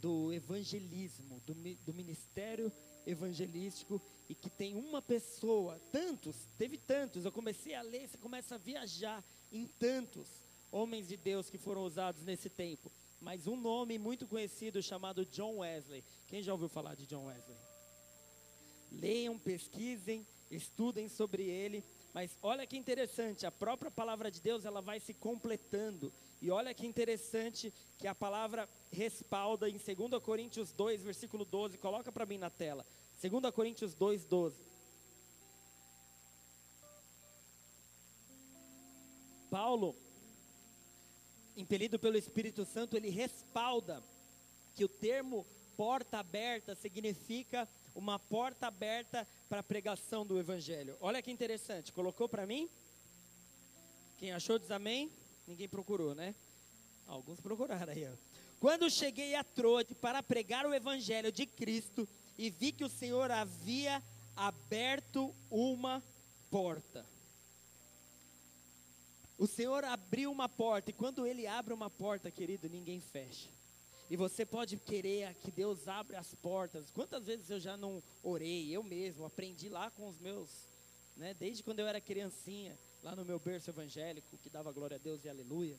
[0.00, 2.72] do evangelismo, do, do ministério
[3.06, 8.54] evangelístico, e que tem uma pessoa, tantos, teve tantos, eu comecei a ler, você começa
[8.54, 10.28] a viajar em tantos
[10.70, 12.90] homens de Deus que foram usados nesse tempo
[13.22, 16.02] mas um nome muito conhecido chamado John Wesley.
[16.26, 17.56] Quem já ouviu falar de John Wesley?
[18.90, 21.84] Leiam, pesquisem, estudem sobre ele.
[22.12, 26.12] Mas olha que interessante, a própria palavra de Deus ela vai se completando.
[26.42, 31.78] E olha que interessante que a palavra respalda em 2 Coríntios 2, versículo 12.
[31.78, 32.84] Coloca para mim na tela.
[33.22, 34.60] 2 Coríntios 2, 12.
[39.48, 39.94] Paulo
[41.56, 44.02] impelido pelo Espírito Santo, ele respalda
[44.74, 50.96] que o termo porta aberta significa uma porta aberta para a pregação do Evangelho.
[51.00, 52.68] Olha que interessante, colocou para mim?
[54.18, 55.12] Quem achou diz amém?
[55.46, 56.34] Ninguém procurou, né?
[57.06, 58.06] Alguns procuraram aí.
[58.06, 58.16] Ó.
[58.60, 63.30] Quando cheguei a Troade para pregar o Evangelho de Cristo e vi que o Senhor
[63.30, 64.02] havia
[64.36, 66.02] aberto uma
[66.50, 67.04] porta.
[69.36, 73.50] O Senhor abriu uma porta, e quando Ele abre uma porta, querido, ninguém fecha.
[74.08, 76.90] E você pode querer que Deus abra as portas.
[76.90, 80.68] Quantas vezes eu já não orei, eu mesmo, aprendi lá com os meus,
[81.16, 84.98] né, desde quando eu era criancinha, lá no meu berço evangélico, que dava glória a
[84.98, 85.78] Deus e aleluia.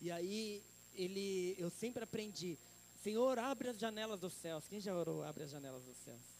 [0.00, 0.62] E aí,
[0.94, 2.58] ele, eu sempre aprendi,
[3.02, 4.66] Senhor, abre as janelas dos céus.
[4.68, 6.38] Quem já orou, abre as janelas dos céus?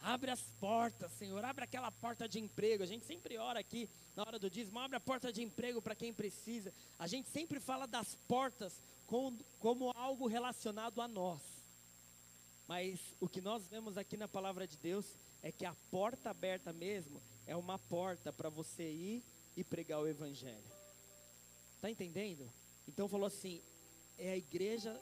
[0.00, 1.44] Abre as portas, Senhor.
[1.44, 2.82] Abre aquela porta de emprego.
[2.82, 4.78] A gente sempre ora aqui na hora do dízimo.
[4.78, 6.72] Abre a porta de emprego para quem precisa.
[6.98, 11.42] A gente sempre fala das portas como, como algo relacionado a nós.
[12.66, 15.04] Mas o que nós vemos aqui na palavra de Deus
[15.42, 19.22] é que a porta aberta mesmo é uma porta para você ir
[19.56, 20.70] e pregar o evangelho.
[21.80, 22.50] Tá entendendo?
[22.86, 23.62] Então falou assim:
[24.18, 25.00] é a igreja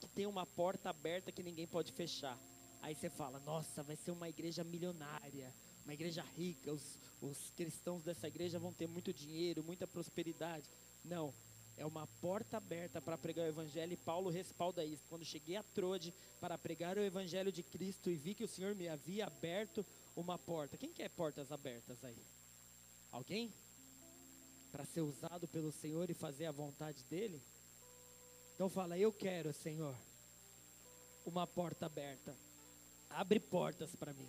[0.00, 2.38] que tem uma porta aberta que ninguém pode fechar.
[2.82, 5.52] Aí você fala, nossa, vai ser uma igreja milionária,
[5.84, 10.70] uma igreja rica, os, os cristãos dessa igreja vão ter muito dinheiro, muita prosperidade.
[11.04, 11.34] Não,
[11.76, 15.04] é uma porta aberta para pregar o evangelho e Paulo respalda isso.
[15.08, 18.74] Quando cheguei a Trode para pregar o evangelho de Cristo e vi que o Senhor
[18.74, 19.84] me havia aberto
[20.16, 20.76] uma porta.
[20.76, 22.22] Quem quer portas abertas aí?
[23.12, 23.52] Alguém?
[24.72, 27.42] Para ser usado pelo Senhor e fazer a vontade dele?
[28.54, 29.94] Então fala, eu quero, Senhor,
[31.24, 32.34] uma porta aberta
[33.10, 34.28] abre portas para mim.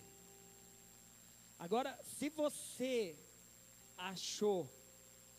[1.59, 3.17] Agora, se você
[3.97, 4.69] achou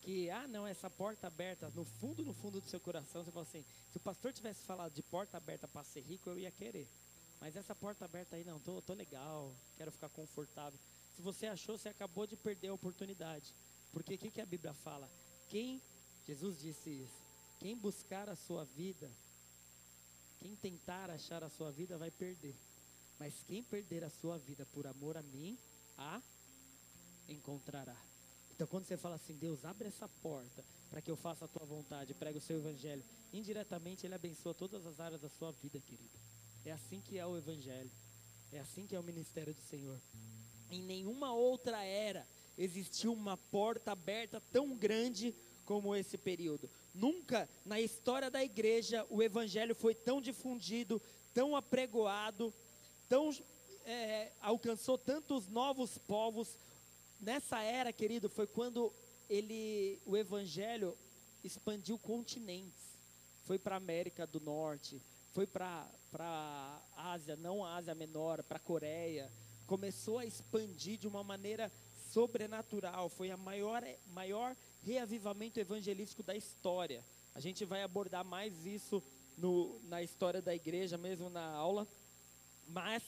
[0.01, 3.47] que, ah, não, essa porta aberta, no fundo, no fundo do seu coração, você falou
[3.47, 6.87] assim: se o pastor tivesse falado de porta aberta para ser rico, eu ia querer.
[7.39, 10.79] Mas essa porta aberta aí, não, tô, tô legal, quero ficar confortável.
[11.15, 13.53] Se você achou, você acabou de perder a oportunidade.
[13.91, 15.09] Porque o que, que a Bíblia fala?
[15.49, 15.81] Quem,
[16.25, 17.21] Jesus disse isso,
[17.59, 19.11] quem buscar a sua vida,
[20.39, 22.55] quem tentar achar a sua vida, vai perder.
[23.17, 25.57] Mas quem perder a sua vida por amor a mim,
[25.97, 26.21] a
[27.27, 28.08] encontrará.
[28.59, 31.65] Então, quando você fala assim, Deus, abre essa porta para que eu faça a tua
[31.65, 36.19] vontade, pregue o seu evangelho, indiretamente Ele abençoa todas as áreas da sua vida, querido.
[36.65, 37.89] É assim que é o evangelho.
[38.51, 39.97] É assim que é o ministério do Senhor.
[40.69, 46.69] Em nenhuma outra era existiu uma porta aberta tão grande como esse período.
[46.93, 51.01] Nunca na história da igreja o evangelho foi tão difundido,
[51.33, 52.53] tão apregoado,
[53.07, 53.31] tão
[53.85, 56.57] é, alcançou tantos novos povos.
[57.19, 58.93] Nessa era, querido, foi quando
[59.29, 60.97] ele, o evangelho
[61.43, 62.97] expandiu continentes.
[63.43, 65.01] Foi para a América do Norte,
[65.33, 69.31] foi para a Ásia, não a Ásia Menor, para a Coreia.
[69.67, 71.71] Começou a expandir de uma maneira
[72.11, 73.09] sobrenatural.
[73.09, 77.03] Foi a maior, maior reavivamento evangelístico da história.
[77.35, 79.03] A gente vai abordar mais isso
[79.37, 81.87] no, na história da igreja, mesmo na aula.
[82.67, 83.03] Mas,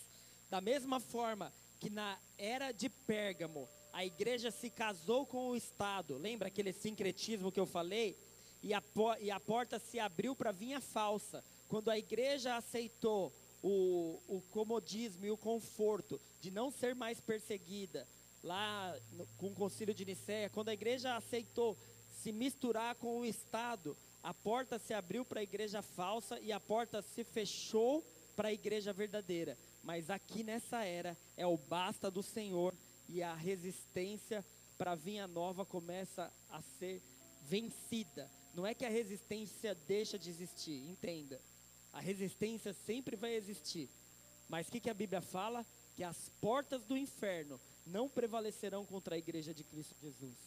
[0.49, 6.17] da mesma forma que na era de Pérgamo, a igreja se casou com o Estado,
[6.17, 8.17] lembra aquele sincretismo que eu falei?
[8.63, 8.83] E a,
[9.19, 11.43] e a porta se abriu para vinha falsa.
[11.67, 18.07] Quando a igreja aceitou o, o comodismo e o conforto de não ser mais perseguida,
[18.43, 21.77] lá no, com o concílio de Nicéia, quando a igreja aceitou
[22.09, 26.59] se misturar com o Estado, a porta se abriu para a igreja falsa e a
[26.59, 28.03] porta se fechou
[28.35, 29.57] para a igreja verdadeira.
[29.83, 32.73] Mas aqui nessa era é o basta do Senhor
[33.11, 34.43] e a resistência
[34.77, 37.01] para a vinha nova começa a ser
[37.43, 38.31] vencida.
[38.53, 41.41] Não é que a resistência deixa de existir, entenda.
[41.91, 43.89] A resistência sempre vai existir.
[44.47, 45.65] Mas o que, que a Bíblia fala?
[45.93, 50.37] Que as portas do inferno não prevalecerão contra a igreja de Cristo Jesus.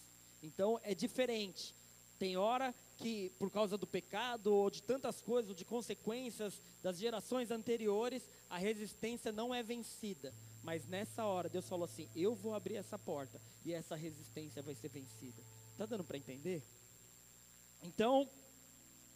[0.42, 1.74] Então é diferente.
[2.18, 6.96] Tem hora que, por causa do pecado, ou de tantas coisas, ou de consequências das
[6.96, 10.32] gerações anteriores, a resistência não é vencida.
[10.64, 14.74] Mas nessa hora, Deus falou assim: Eu vou abrir essa porta, e essa resistência vai
[14.74, 15.42] ser vencida.
[15.70, 16.62] Está dando para entender?
[17.82, 18.26] Então,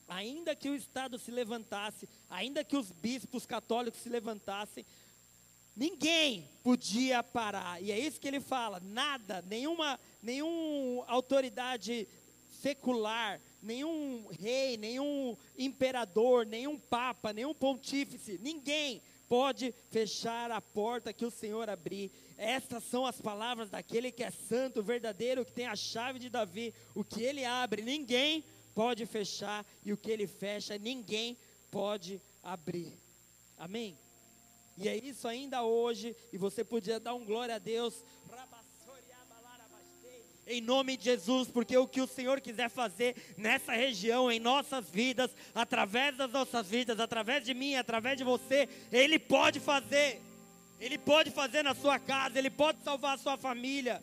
[0.07, 4.85] ainda que o Estado se levantasse, ainda que os bispos católicos se levantassem,
[5.75, 7.83] ninguém podia parar.
[7.83, 12.07] E é isso que ele fala: nada, nenhuma, nenhuma autoridade
[12.51, 21.27] secular, nenhum rei, nenhum imperador, nenhum papa, nenhum pontífice, ninguém pode fechar a porta que
[21.27, 22.11] o Senhor abrir.
[22.37, 26.75] Estas são as palavras daquele que é santo, verdadeiro, que tem a chave de Davi.
[26.95, 31.37] O que ele abre, ninguém pode fechar, e o que ele fecha, ninguém
[31.71, 32.97] pode abrir.
[33.57, 33.99] Amém?
[34.77, 38.05] E é isso ainda hoje, e você podia dar um glória a Deus
[40.49, 44.89] em nome de Jesus, porque o que o Senhor quiser fazer nessa região, em nossas
[44.91, 50.23] vidas, através das nossas vidas, através de mim, através de você, Ele pode fazer.
[50.81, 54.03] Ele pode fazer na sua casa, Ele pode salvar a sua família.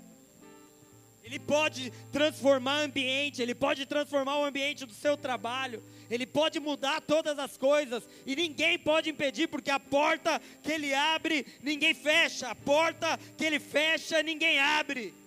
[1.23, 6.59] Ele pode transformar o ambiente, Ele pode transformar o ambiente do seu trabalho, Ele pode
[6.59, 11.95] mudar todas as coisas, e ninguém pode impedir, porque a porta que Ele abre, ninguém
[11.95, 15.24] fecha, a porta que Ele fecha, ninguém abre.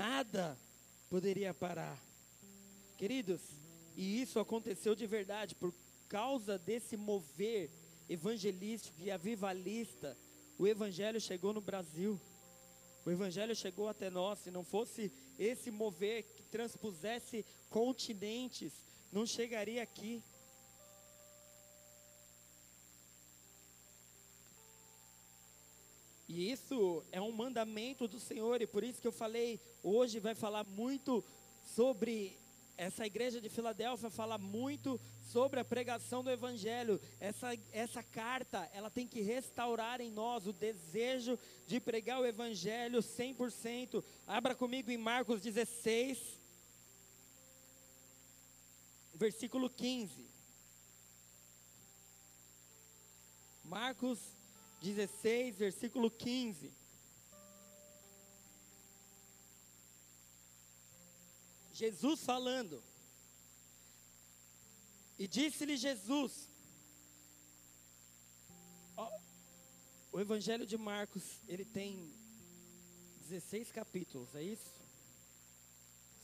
[0.00, 0.56] Nada
[1.10, 2.02] poderia parar.
[2.96, 3.42] Queridos,
[3.94, 5.74] e isso aconteceu de verdade por
[6.08, 7.68] causa desse mover
[8.08, 10.16] evangelístico e avivalista.
[10.58, 12.18] O evangelho chegou no Brasil.
[13.04, 14.38] O evangelho chegou até nós.
[14.38, 18.72] Se não fosse esse mover que transpusesse continentes,
[19.12, 20.22] não chegaria aqui.
[26.32, 30.32] E isso é um mandamento do Senhor, e por isso que eu falei, hoje vai
[30.32, 31.24] falar muito
[31.64, 32.38] sobre
[32.76, 34.98] essa igreja de Filadélfia fala muito
[35.32, 37.00] sobre a pregação do evangelho.
[37.18, 43.00] Essa, essa carta, ela tem que restaurar em nós o desejo de pregar o evangelho
[43.00, 44.02] 100%.
[44.24, 46.38] Abra comigo em Marcos 16,
[49.16, 50.30] versículo 15.
[53.64, 54.39] Marcos
[54.80, 56.72] 16, versículo 15.
[61.72, 62.82] Jesus falando.
[65.18, 66.48] E disse-lhe Jesus:
[68.96, 69.10] ó,
[70.12, 72.12] O Evangelho de Marcos, ele tem
[73.28, 74.80] 16 capítulos, é isso?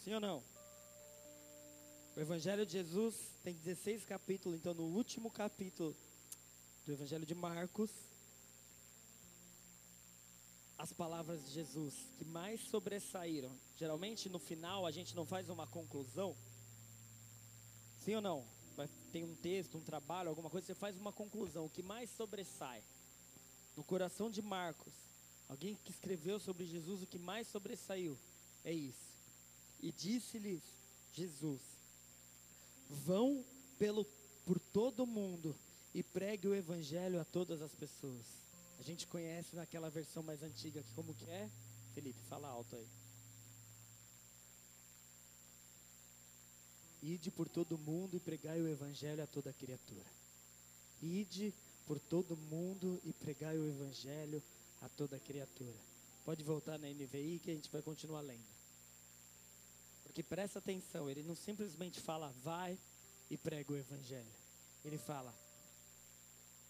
[0.02, 0.44] Sim ou não?
[2.16, 5.94] O Evangelho de Jesus tem 16 capítulos, então no último capítulo
[6.86, 7.90] do Evangelho de Marcos,
[10.79, 13.51] as palavras de Jesus que mais sobressaíram.
[13.77, 16.37] Geralmente no final a gente não faz uma conclusão.
[17.99, 18.47] Sim ou não?
[19.11, 21.64] Tem um texto, um trabalho, alguma coisa, você faz uma conclusão.
[21.64, 22.83] O que mais sobressai
[23.74, 24.93] no coração de Marcos,
[25.49, 28.18] alguém que escreveu sobre Jesus, o que mais sobressaiu
[28.64, 29.12] é isso.
[29.81, 30.62] E disse-lhes
[31.12, 31.62] Jesus:
[32.89, 33.45] Vão
[33.79, 34.05] pelo,
[34.45, 35.57] por todo o mundo
[35.95, 38.45] e pregue o evangelho a todas as pessoas.
[38.79, 41.51] A gente conhece naquela versão mais antiga que como que é?
[41.95, 42.87] Felipe, fala alto aí.
[47.03, 50.07] Ide por todo mundo e pregai o evangelho a toda criatura.
[51.01, 51.55] Ide
[51.87, 54.43] por todo mundo e pregai o evangelho
[54.83, 55.79] a toda criatura.
[56.24, 58.57] Pode voltar na NVI que a gente vai continuar lendo.
[60.03, 62.79] Porque presta atenção, ele não simplesmente fala vai
[63.31, 64.33] e prega o evangelho.
[64.85, 65.35] Ele fala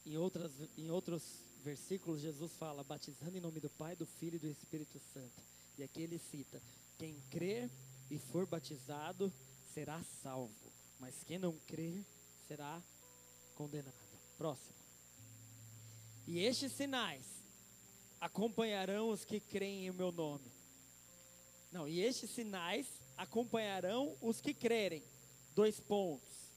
[0.04, 1.22] em outras em outros
[1.66, 5.42] versículos Jesus fala batizando em nome do Pai, do Filho e do Espírito Santo.
[5.76, 6.62] E aqui ele cita:
[6.96, 7.68] quem crer
[8.08, 9.32] e for batizado
[9.74, 12.04] será salvo, mas quem não crer
[12.46, 12.80] será
[13.56, 13.92] condenado.
[14.38, 14.76] Próximo.
[16.24, 17.24] E estes sinais
[18.20, 20.46] acompanharão os que creem em meu nome.
[21.72, 22.86] Não, e estes sinais
[23.16, 25.02] acompanharão os que crerem.
[25.52, 26.52] Dois pontos.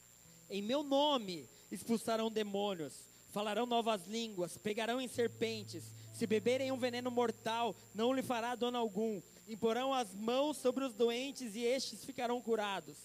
[0.51, 2.93] Em meu nome expulsarão demônios,
[3.31, 8.77] falarão novas línguas, pegarão em serpentes, se beberem um veneno mortal, não lhe fará dano
[8.77, 9.21] algum.
[9.47, 12.97] Imporão as mãos sobre os doentes e estes ficarão curados.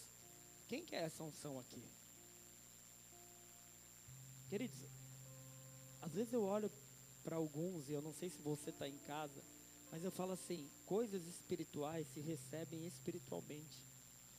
[0.69, 1.83] Quem quer essa unção aqui?
[4.49, 4.79] Queridos,
[6.01, 6.71] às vezes eu olho
[7.23, 9.43] para alguns, e eu não sei se você está em casa,
[9.91, 13.83] mas eu falo assim: coisas espirituais se recebem espiritualmente.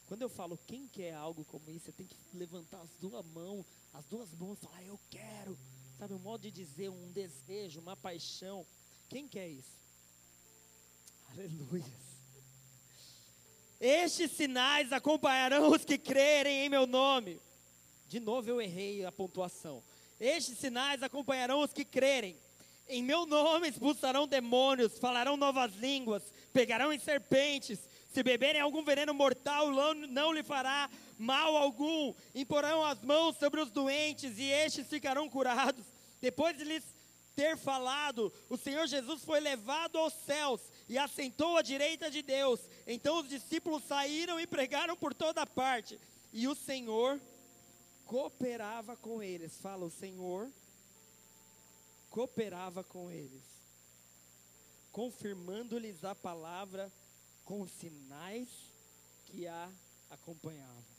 [0.06, 3.66] Quando eu falo quem quer algo como isso, você tem que levantar as duas mãos,
[3.94, 5.58] as duas mãos e falar: eu quero.
[5.98, 8.66] Sabe, um modo de dizer, um desejo, uma paixão.
[9.08, 9.80] Quem quer isso?
[11.32, 12.06] Aleluia.
[13.80, 17.40] Estes sinais acompanharão os que crerem em meu nome.
[18.08, 19.84] De novo eu errei a pontuação.
[20.20, 22.38] Estes sinais acompanharão os que crerem.
[22.88, 26.24] Em meu nome expulsarão demônios, falarão novas línguas,
[26.54, 27.80] pegarão em serpentes.
[28.14, 29.72] Se beberem algum veneno mortal,
[30.08, 32.14] não lhe fará mal algum.
[32.34, 35.86] Imporão as mãos sobre os doentes e estes ficarão curados.
[36.22, 36.84] Depois de lhes
[37.36, 42.62] ter falado, o Senhor Jesus foi levado aos céus e assentou à direita de Deus.
[42.88, 46.00] Então os discípulos saíram e pregaram por toda parte.
[46.32, 47.20] E o Senhor
[48.06, 49.58] cooperava com eles.
[49.58, 50.50] Fala, o Senhor
[52.10, 53.44] cooperava com eles,
[54.90, 56.90] confirmando-lhes a palavra
[57.44, 58.48] com sinais
[59.26, 59.70] que a
[60.10, 60.95] acompanhavam.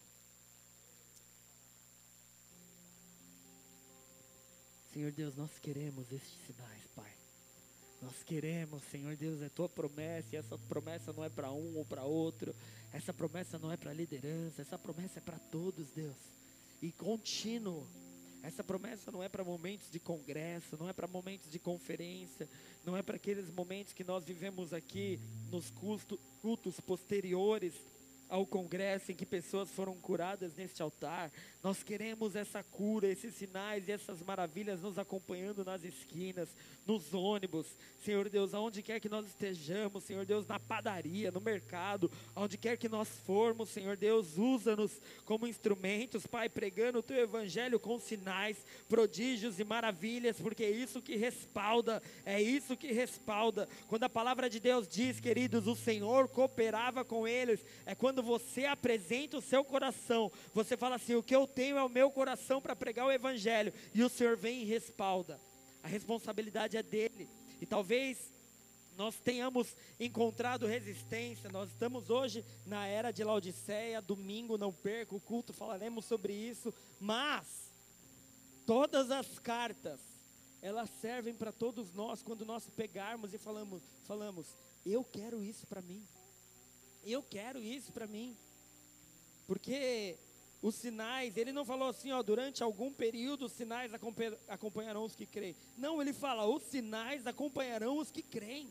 [4.96, 7.12] Senhor Deus, nós queremos estes sinais, Pai.
[8.00, 11.84] Nós queremos, Senhor Deus, é tua promessa, e essa promessa não é para um ou
[11.84, 12.56] para outro,
[12.94, 16.16] essa promessa não é para liderança, essa promessa é para todos, Deus.
[16.80, 17.86] E contínuo,
[18.42, 22.48] essa promessa não é para momentos de congresso, não é para momentos de conferência,
[22.82, 25.20] não é para aqueles momentos que nós vivemos aqui
[25.50, 25.70] nos
[26.40, 27.74] cultos posteriores
[28.28, 31.30] ao congresso em que pessoas foram curadas neste altar.
[31.62, 36.48] Nós queremos essa cura, esses sinais e essas maravilhas nos acompanhando nas esquinas,
[36.86, 37.66] nos ônibus.
[38.04, 42.76] Senhor Deus, aonde quer que nós estejamos, Senhor Deus, na padaria, no mercado, aonde quer
[42.76, 48.56] que nós formos, Senhor Deus, usa-nos como instrumentos, Pai, pregando o teu evangelho com sinais,
[48.88, 53.68] prodígios e maravilhas, porque é isso que respalda, é isso que respalda.
[53.88, 58.64] Quando a palavra de Deus diz, queridos, o Senhor cooperava com eles, é quando você
[58.64, 62.60] apresenta o seu coração, você fala assim: o que eu tenho é o meu coração
[62.60, 65.40] para pregar o Evangelho, e o Senhor vem e respalda.
[65.82, 67.28] A responsabilidade é dele,
[67.60, 68.32] e talvez
[68.96, 71.50] nós tenhamos encontrado resistência.
[71.50, 76.72] Nós estamos hoje na era de Laodiceia, domingo, não perca o culto, falaremos sobre isso.
[76.98, 77.46] Mas
[78.64, 80.00] todas as cartas,
[80.62, 84.46] elas servem para todos nós quando nós pegarmos e falamos, falamos,
[84.84, 86.02] eu quero isso para mim.
[87.06, 88.36] Eu quero isso para mim.
[89.46, 90.18] Porque
[90.60, 93.92] os sinais, ele não falou assim, ó, durante algum período os sinais
[94.48, 95.54] acompanharão os que creem.
[95.76, 98.68] Não, ele fala, os sinais acompanharão os que creem.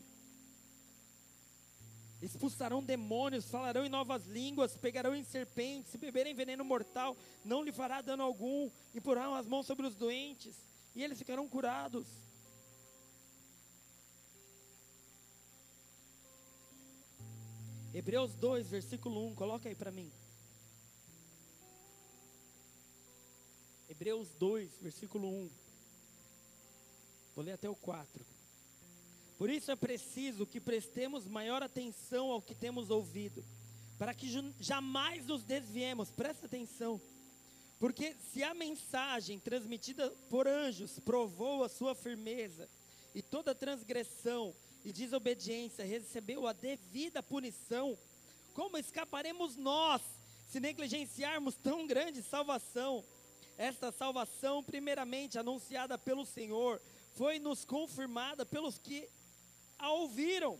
[2.20, 7.72] Expulsarão demônios, falarão em novas línguas, pegarão em serpentes, se beberem veneno mortal, não lhe
[7.72, 10.54] fará dano algum, e porão as mãos sobre os doentes,
[10.94, 12.06] e eles ficarão curados.
[17.96, 20.12] Hebreus 2, versículo 1, coloca aí para mim.
[23.88, 25.50] Hebreus 2, versículo 1.
[27.34, 28.22] Vou ler até o 4.
[29.38, 33.42] Por isso é preciso que prestemos maior atenção ao que temos ouvido,
[33.98, 34.28] para que
[34.60, 36.10] jamais nos desviemos.
[36.10, 37.00] Presta atenção.
[37.78, 42.68] Porque se a mensagem transmitida por anjos provou a sua firmeza,
[43.14, 44.54] e toda transgressão
[44.86, 47.98] e desobediência recebeu a devida punição,
[48.54, 50.00] como escaparemos nós
[50.48, 53.04] se negligenciarmos tão grande salvação?
[53.58, 56.80] Esta salvação, primeiramente anunciada pelo Senhor,
[57.14, 59.08] foi nos confirmada pelos que
[59.76, 60.56] a ouviram.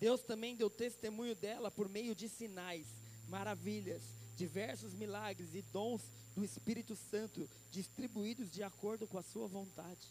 [0.00, 2.86] Deus também deu testemunho dela por meio de sinais,
[3.28, 4.02] maravilhas,
[4.34, 6.00] diversos milagres e dons
[6.34, 10.10] do Espírito Santo distribuídos de acordo com a sua vontade.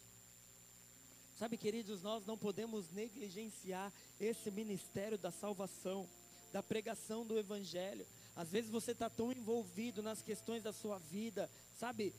[1.42, 6.08] Sabe, queridos, nós não podemos negligenciar esse ministério da salvação,
[6.54, 8.06] da pregação do Evangelho.
[8.36, 12.14] Às vezes você está tão envolvido nas questões da sua vida, sabe?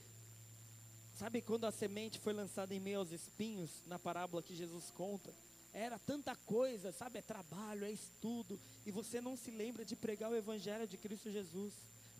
[1.14, 5.32] Sabe quando a semente foi lançada em meio aos espinhos, na parábola que Jesus conta?
[5.72, 7.20] Era tanta coisa, sabe?
[7.20, 11.30] É trabalho, é estudo, e você não se lembra de pregar o Evangelho de Cristo
[11.30, 11.74] Jesus.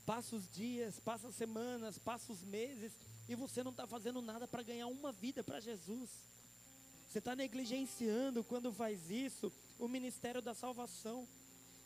[0.07, 2.93] Passa os dias, passa as semanas, passa os meses,
[3.29, 6.31] e você não está fazendo nada para ganhar uma vida para Jesus.
[7.13, 11.29] Você está negligenciando quando faz isso o ministério da salvação.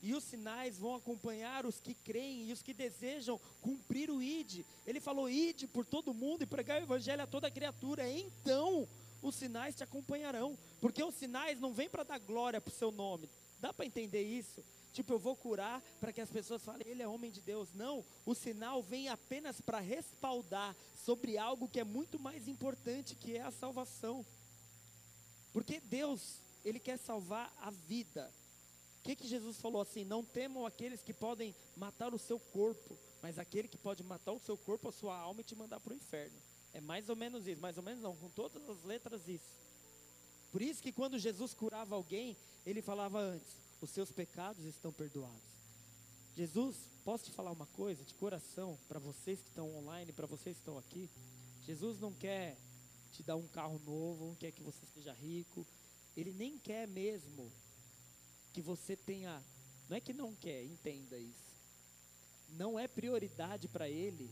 [0.00, 4.64] E os sinais vão acompanhar os que creem e os que desejam cumprir o ID.
[4.86, 8.08] Ele falou: ide por todo mundo e pregar o evangelho a toda criatura.
[8.08, 8.86] Então
[9.20, 10.56] os sinais te acompanharão.
[10.80, 13.28] Porque os sinais não vêm para dar glória para o seu nome.
[13.58, 14.62] Dá para entender isso?
[14.92, 17.74] Tipo, eu vou curar para que as pessoas falem, ele é homem de Deus.
[17.74, 23.36] Não, o sinal vem apenas para respaldar sobre algo que é muito mais importante, que
[23.36, 24.24] é a salvação.
[25.56, 28.30] Porque Deus, Ele quer salvar a vida.
[29.00, 30.04] O que, que Jesus falou assim?
[30.04, 34.38] Não temam aqueles que podem matar o seu corpo, mas aquele que pode matar o
[34.38, 36.36] seu corpo, a sua alma e te mandar para o inferno.
[36.74, 39.50] É mais ou menos isso, mais ou menos não, com todas as letras isso.
[40.52, 42.36] Por isso que quando Jesus curava alguém,
[42.66, 45.40] ele falava antes: os seus pecados estão perdoados.
[46.36, 50.54] Jesus, posso te falar uma coisa de coração para vocês que estão online, para vocês
[50.54, 51.08] que estão aqui?
[51.64, 52.58] Jesus não quer
[53.16, 55.66] te dar um carro novo, quer que você seja rico.
[56.14, 57.50] Ele nem quer mesmo
[58.52, 59.42] que você tenha.
[59.88, 61.56] Não é que não quer, entenda isso.
[62.50, 64.30] Não é prioridade para ele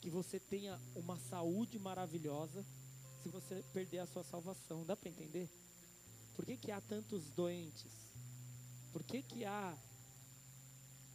[0.00, 2.64] que você tenha uma saúde maravilhosa
[3.22, 4.84] se você perder a sua salvação.
[4.84, 5.50] Dá para entender?
[6.34, 7.92] Por que, que há tantos doentes?
[8.92, 9.76] Por que, que há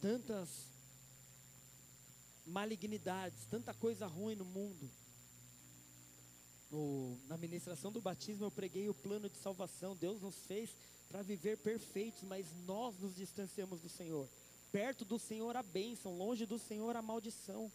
[0.00, 0.72] tantas
[2.44, 4.90] malignidades, tanta coisa ruim no mundo?
[6.70, 9.96] No, na ministração do batismo eu preguei o plano de salvação.
[9.96, 10.70] Deus nos fez
[11.08, 14.28] para viver perfeitos, mas nós nos distanciamos do Senhor.
[14.72, 17.70] Perto do Senhor a bênção, longe do Senhor a maldição.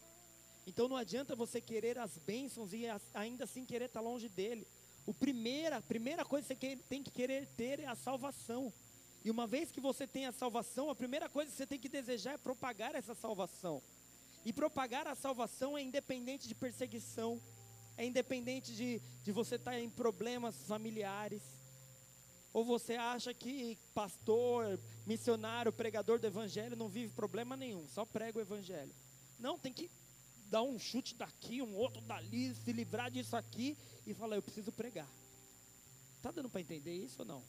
[0.66, 2.84] Então não adianta você querer as bênçãos e
[3.14, 4.66] ainda assim querer estar longe dele.
[5.04, 8.72] O primeira, a primeira coisa que você tem que querer ter é a salvação.
[9.24, 11.88] E uma vez que você tem a salvação, a primeira coisa que você tem que
[11.88, 13.82] desejar é propagar essa salvação.
[14.44, 17.40] E propagar a salvação é independente de perseguição,
[17.96, 21.42] é independente de, de você estar tá em problemas familiares.
[22.52, 28.38] Ou você acha que pastor, missionário, pregador do evangelho não vive problema nenhum, só prega
[28.38, 28.94] o evangelho.
[29.38, 29.90] Não, tem que
[30.50, 33.76] dar um chute daqui, um outro dali, se livrar disso aqui
[34.06, 35.08] e falar, eu preciso pregar.
[36.16, 37.42] Está dando para entender isso ou não?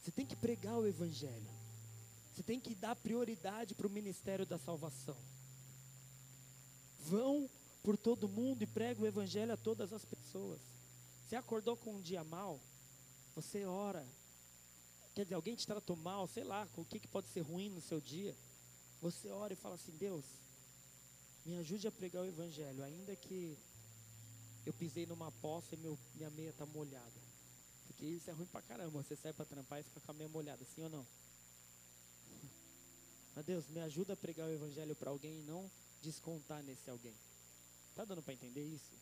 [0.00, 1.50] Você tem que pregar o evangelho.
[2.34, 5.16] Você tem que dar prioridade para o ministério da salvação.
[7.00, 7.48] Vão
[7.82, 10.60] por todo mundo e prega o evangelho a todas as pessoas.
[11.26, 12.60] Você acordou com um dia mal,
[13.34, 14.06] você ora.
[15.14, 17.80] Quer dizer, alguém te tratou mal, sei lá, o que, que pode ser ruim no
[17.80, 18.36] seu dia.
[19.00, 20.24] Você ora e fala assim: Deus,
[21.44, 23.58] me ajude a pregar o evangelho, ainda que
[24.64, 27.20] eu pisei numa poça e meu, minha meia está molhada.
[27.86, 29.02] Porque isso é ruim pra caramba.
[29.02, 31.06] Você sai para trampar e fica com a meia molhada, sim ou não?
[33.34, 35.70] Mas Deus, me ajuda a pregar o evangelho para alguém e não
[36.00, 37.14] descontar nesse alguém.
[37.94, 38.92] Tá dando para entender isso?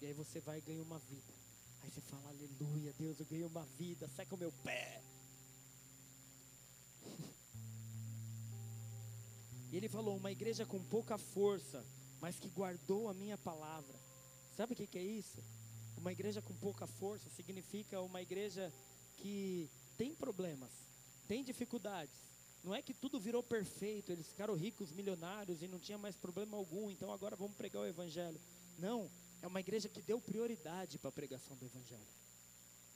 [0.00, 1.32] E aí você vai e ganha uma vida.
[1.82, 5.02] Aí você fala, aleluia, Deus, eu ganhei uma vida, seca o meu pé.
[9.72, 11.86] E ele falou, uma igreja com pouca força,
[12.20, 13.96] mas que guardou a minha palavra.
[14.56, 15.40] Sabe o que, que é isso?
[15.96, 18.72] Uma igreja com pouca força significa uma igreja
[19.18, 20.72] que tem problemas,
[21.28, 22.29] tem dificuldades,
[22.62, 26.56] não é que tudo virou perfeito, eles ficaram ricos, milionários e não tinha mais problema
[26.56, 28.40] algum, então agora vamos pregar o Evangelho.
[28.78, 32.06] Não, é uma igreja que deu prioridade para a pregação do Evangelho.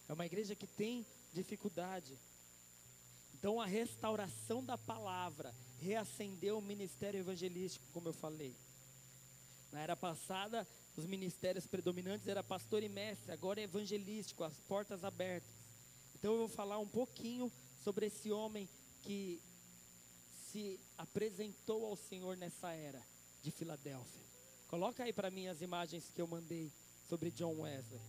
[0.09, 2.19] É uma igreja que tem dificuldade.
[3.33, 8.55] Então a restauração da palavra reacendeu o ministério evangelístico, como eu falei.
[9.73, 15.05] Na era passada, os ministérios predominantes era pastor e mestre, agora é evangelístico, as portas
[15.05, 15.51] abertas.
[16.15, 17.51] Então eu vou falar um pouquinho
[17.83, 18.69] sobre esse homem
[19.03, 19.43] que
[20.55, 23.05] se apresentou ao Senhor nessa era
[23.43, 24.23] de Filadélfia.
[24.69, 26.71] Coloca aí para mim as imagens que eu mandei
[27.09, 28.01] sobre John Wesley.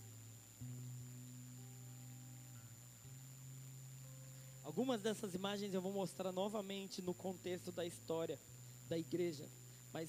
[4.63, 8.39] Algumas dessas imagens eu vou mostrar novamente no contexto da história
[8.87, 9.49] da igreja,
[9.91, 10.07] mas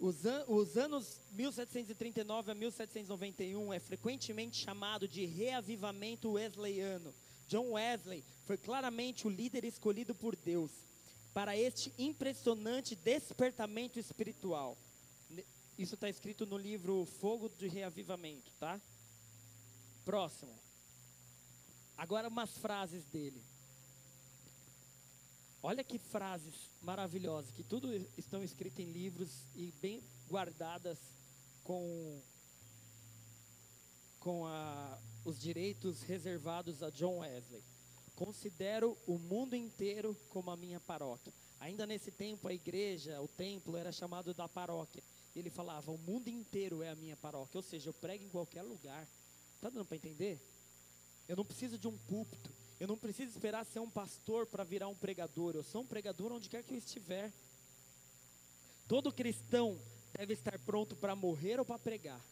[0.00, 7.14] os, an os, anos 1739 a 1791 é frequentemente chamado de reavivamento wesleyano.
[7.46, 10.89] John Wesley foi claramente o líder escolhido por Deus
[11.32, 14.76] para este impressionante despertamento espiritual.
[15.78, 18.80] Isso está escrito no livro Fogo de Reavivamento, tá?
[20.04, 20.54] Próximo.
[21.96, 23.42] Agora umas frases dele.
[25.62, 30.98] Olha que frases maravilhosas, que tudo estão escritas em livros e bem guardadas
[31.62, 32.22] com,
[34.18, 37.62] com a, os direitos reservados a John Wesley.
[38.20, 41.32] Considero o mundo inteiro como a minha paróquia.
[41.58, 45.02] Ainda nesse tempo, a igreja, o templo, era chamado da paróquia.
[45.34, 47.56] Ele falava: o mundo inteiro é a minha paróquia.
[47.56, 49.08] Ou seja, eu prego em qualquer lugar.
[49.54, 50.38] Está dando para entender?
[51.26, 52.52] Eu não preciso de um púlpito.
[52.78, 55.54] Eu não preciso esperar ser um pastor para virar um pregador.
[55.54, 57.32] Eu sou um pregador onde quer que eu estiver.
[58.86, 59.80] Todo cristão
[60.12, 62.22] deve estar pronto para morrer ou para pregar.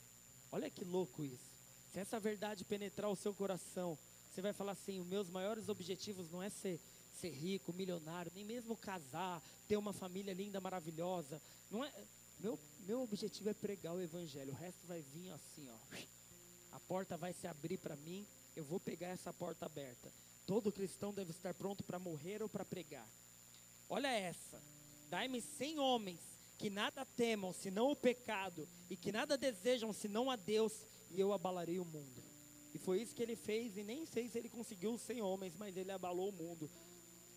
[0.52, 1.50] Olha que louco isso.
[1.94, 3.98] Se essa verdade penetrar o seu coração,
[4.30, 6.80] você vai falar assim: os meus maiores objetivos não é ser,
[7.20, 11.40] ser rico, milionário, nem mesmo casar, ter uma família linda, maravilhosa.
[11.70, 11.92] Não é,
[12.40, 14.52] meu, meu objetivo é pregar o evangelho.
[14.52, 15.96] O resto vai vir assim, ó.
[16.72, 20.12] A porta vai se abrir para mim, eu vou pegar essa porta aberta.
[20.46, 23.06] Todo cristão deve estar pronto para morrer ou para pregar.
[23.88, 24.62] Olha essa.
[25.10, 26.20] Dai-me cem homens
[26.58, 30.72] que nada temam senão o pecado e que nada desejam senão a Deus,
[31.10, 32.27] e eu abalarei o mundo.
[32.78, 35.76] E foi isso que ele fez, e nem sei se ele conseguiu 100 homens, mas
[35.76, 36.70] ele abalou o mundo.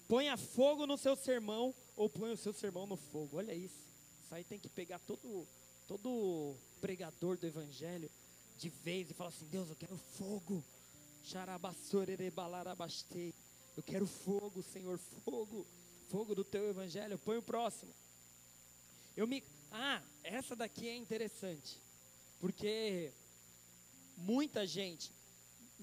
[0.08, 3.38] Ponha fogo no seu sermão, ou põe o seu sermão no fogo.
[3.38, 3.88] Olha isso.
[4.24, 5.48] Isso aí tem que pegar todo,
[5.88, 8.10] todo pregador do evangelho
[8.56, 10.64] de vez e falar assim: Deus, eu quero fogo.
[13.76, 15.66] Eu quero fogo, Senhor, fogo.
[16.10, 17.18] Fogo do teu evangelho.
[17.18, 17.92] Põe o próximo.
[19.18, 19.44] Eu me.
[19.72, 21.82] Ah, essa daqui é interessante.
[22.39, 23.12] Porque
[24.22, 25.12] muita gente,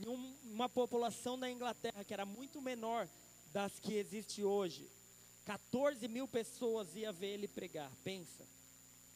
[0.07, 3.09] uma população da Inglaterra que era muito menor
[3.53, 4.88] das que existe hoje,
[5.44, 7.90] 14 mil pessoas ia ver ele pregar.
[8.05, 8.46] Pensa.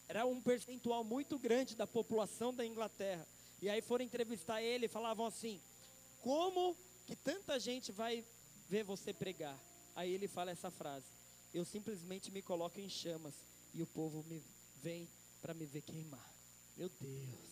[0.08, 3.26] Era um percentual muito grande da população da Inglaterra.
[3.60, 5.60] E aí foram entrevistar ele e falavam assim:
[6.20, 6.76] como
[7.06, 8.24] que tanta gente vai
[8.68, 9.58] ver você pregar?
[9.94, 11.06] Aí ele fala essa frase:
[11.52, 13.34] Eu simplesmente me coloco em chamas
[13.74, 14.42] e o povo me
[14.82, 15.08] vem
[15.40, 16.32] para me ver queimar.
[16.76, 17.51] Meu Deus.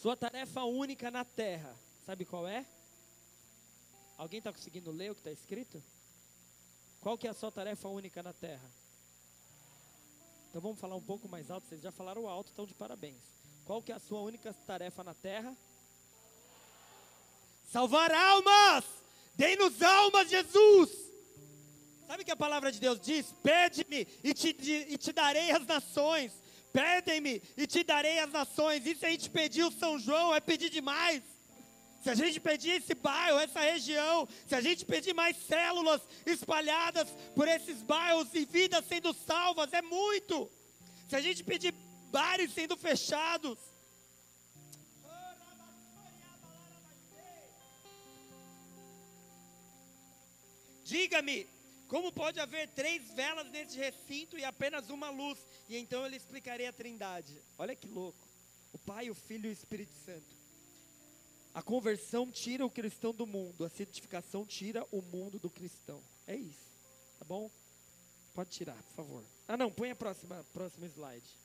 [0.00, 1.74] Sua tarefa única na terra,
[2.06, 2.64] sabe qual é?
[4.16, 5.82] Alguém está conseguindo ler o que está escrito?
[7.00, 8.70] Qual que é a sua tarefa única na terra?
[10.48, 13.20] Então vamos falar um pouco mais alto, vocês já falaram alto, estão de parabéns.
[13.64, 15.56] Qual que é a sua única tarefa na terra?
[17.72, 18.84] Salvar almas!
[19.34, 20.90] Dei-nos almas, Jesus!
[22.06, 23.34] Sabe o que a palavra de Deus diz?
[23.42, 24.48] Pede-me e te,
[24.88, 26.32] e te darei as nações.
[26.78, 28.86] Pede-me e te darei as nações.
[28.86, 31.24] E se a gente pedir o São João, é pedir demais.
[32.04, 37.08] Se a gente pedir esse bairro, essa região, se a gente pedir mais células espalhadas
[37.34, 40.48] por esses bairros e vidas sendo salvas, é muito.
[41.08, 41.74] Se a gente pedir
[42.12, 43.58] bares sendo fechados,
[50.84, 51.46] Diga-me,
[51.86, 55.38] como pode haver três velas nesse recinto e apenas uma luz?
[55.68, 57.40] E então ele explicaria a trindade.
[57.58, 58.26] Olha que louco.
[58.72, 60.38] O Pai, o Filho e o Espírito Santo.
[61.52, 66.00] A conversão tira o cristão do mundo, a santificação tira o mundo do cristão.
[66.26, 66.70] É isso.
[67.18, 67.50] Tá bom?
[68.32, 69.24] Pode tirar, por favor.
[69.46, 71.36] Ah, não, põe a próxima, próxima slide.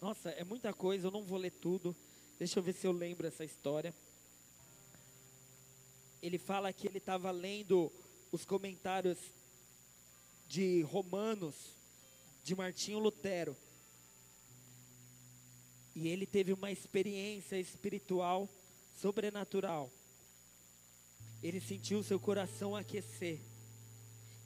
[0.00, 1.94] Nossa, é muita coisa, eu não vou ler tudo.
[2.38, 3.94] Deixa eu ver se eu lembro essa história.
[6.22, 7.92] Ele fala que ele estava lendo
[8.32, 9.18] os comentários
[10.48, 11.75] de Romanos,
[12.46, 13.56] de Martinho Lutero.
[15.96, 18.48] E ele teve uma experiência espiritual
[18.94, 19.92] sobrenatural.
[21.42, 23.40] Ele sentiu seu coração aquecer.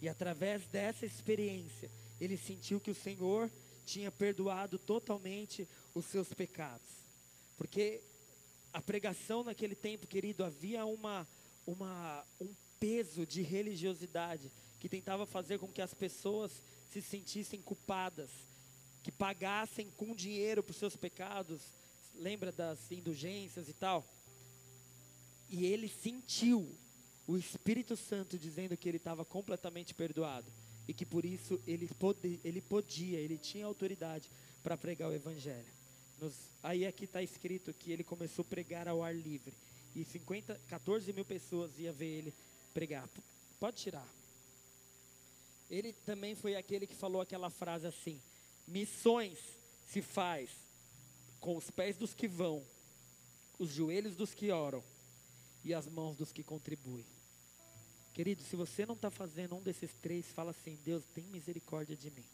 [0.00, 3.50] E através dessa experiência, ele sentiu que o Senhor
[3.84, 6.88] tinha perdoado totalmente os seus pecados.
[7.58, 8.00] Porque
[8.72, 11.28] a pregação naquele tempo, querido, havia uma,
[11.66, 12.48] uma, um
[12.78, 16.50] peso de religiosidade que tentava fazer com que as pessoas
[16.90, 18.30] se sentissem culpadas,
[19.02, 21.60] que pagassem com dinheiro por seus pecados,
[22.14, 24.04] lembra das indulgências e tal.
[25.50, 26.74] E ele sentiu
[27.26, 30.50] o Espírito Santo dizendo que ele estava completamente perdoado
[30.88, 34.28] e que por isso ele, pode, ele podia, ele tinha autoridade
[34.62, 35.72] para pregar o Evangelho.
[36.18, 39.52] Nos, aí aqui está escrito que ele começou a pregar ao ar livre
[39.94, 42.34] e 50, 14 mil pessoas ia ver ele
[42.72, 43.08] pregar.
[43.58, 44.19] Pode tirar.
[45.70, 48.20] Ele também foi aquele que falou aquela frase assim:
[48.66, 49.38] missões
[49.86, 50.50] se faz
[51.38, 52.66] com os pés dos que vão,
[53.58, 54.82] os joelhos dos que oram
[55.64, 57.06] e as mãos dos que contribuem.
[58.12, 62.10] Querido, se você não está fazendo um desses três, fala assim: Deus, tem misericórdia de
[62.10, 62.24] mim.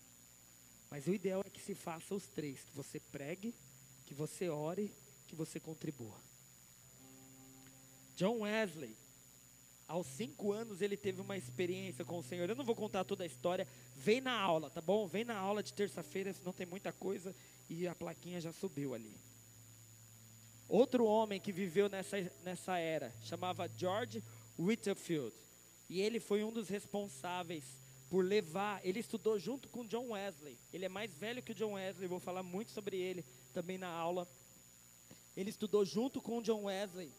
[0.90, 3.54] Mas o ideal é que se faça os três: que você pregue,
[4.06, 4.90] que você ore,
[5.26, 6.18] que você contribua.
[8.16, 8.96] John Wesley,
[9.88, 12.48] aos cinco anos, ele teve uma experiência com o Senhor.
[12.48, 13.66] Eu não vou contar toda a história.
[13.96, 15.06] Vem na aula, tá bom?
[15.06, 17.34] Vem na aula de terça-feira, senão tem muita coisa
[17.68, 19.14] e a plaquinha já subiu ali.
[20.68, 24.22] Outro homem que viveu nessa, nessa era chamava George
[24.58, 25.32] Whitfield.
[25.88, 27.64] E ele foi um dos responsáveis
[28.10, 28.80] por levar.
[28.84, 30.58] Ele estudou junto com John Wesley.
[30.72, 33.24] Ele é mais velho que o John Wesley, vou falar muito sobre ele
[33.54, 34.28] também na aula.
[35.36, 37.12] Ele estudou junto com John Wesley.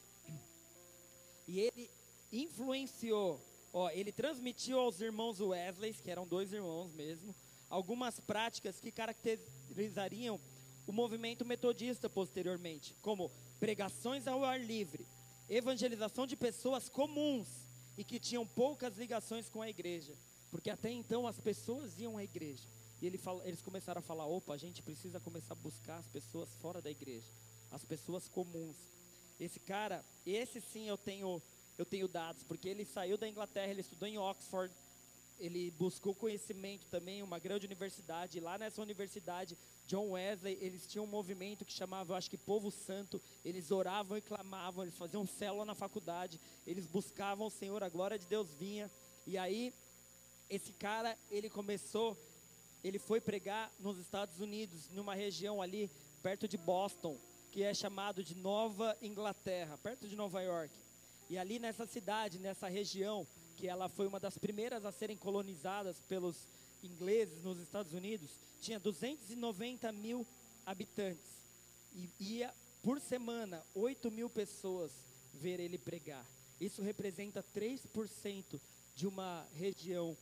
[1.48, 1.90] E ele
[2.32, 3.42] influenciou,
[3.74, 7.36] ó, ele transmitiu aos irmãos Wesley, que eram dois irmãos mesmo,
[7.70, 10.40] algumas práticas que caracterizariam
[10.86, 15.06] o movimento metodista posteriormente, como pregações ao ar livre,
[15.50, 17.48] evangelização de pessoas comuns
[17.98, 20.14] e que tinham poucas ligações com a igreja,
[20.50, 22.64] porque até então as pessoas iam à igreja.
[23.02, 26.08] E ele fala, eles começaram a falar: opa, a gente precisa começar a buscar as
[26.08, 27.28] pessoas fora da igreja,
[27.72, 28.76] as pessoas comuns.
[29.40, 31.42] Esse cara, esse sim eu tenho,
[31.78, 34.74] eu tenho dados, porque ele saiu da Inglaterra, ele estudou em Oxford,
[35.40, 38.38] ele buscou conhecimento também, uma grande universidade.
[38.38, 42.72] E lá nessa universidade, John Wesley, eles tinham um movimento que chamava, acho que Povo
[42.72, 43.22] Santo.
[43.46, 48.18] Eles oravam e clamavam, eles faziam célula na faculdade, eles buscavam o Senhor, a glória
[48.18, 48.90] de Deus vinha.
[49.28, 49.72] E aí,
[50.50, 52.18] esse cara, ele começou,
[52.84, 55.92] ele foi pregar nos Estados Unidos, numa região ali
[56.24, 57.18] perto de Boston
[57.52, 60.72] que é chamado de Nova Inglaterra, perto de Nova York.
[61.30, 66.00] E ali nessa cidade, nessa região, que ela foi uma das primeiras a serem colonizadas
[66.08, 66.48] pelos
[66.84, 68.30] ingleses nos Estados Unidos,
[68.62, 70.26] tinha 290 mil
[70.66, 71.32] habitantes.
[71.94, 74.92] E ia por semana 8 mil pessoas
[75.34, 76.26] ver ele pregar.
[76.60, 78.60] Isso representa 3%
[78.96, 80.18] de uma região,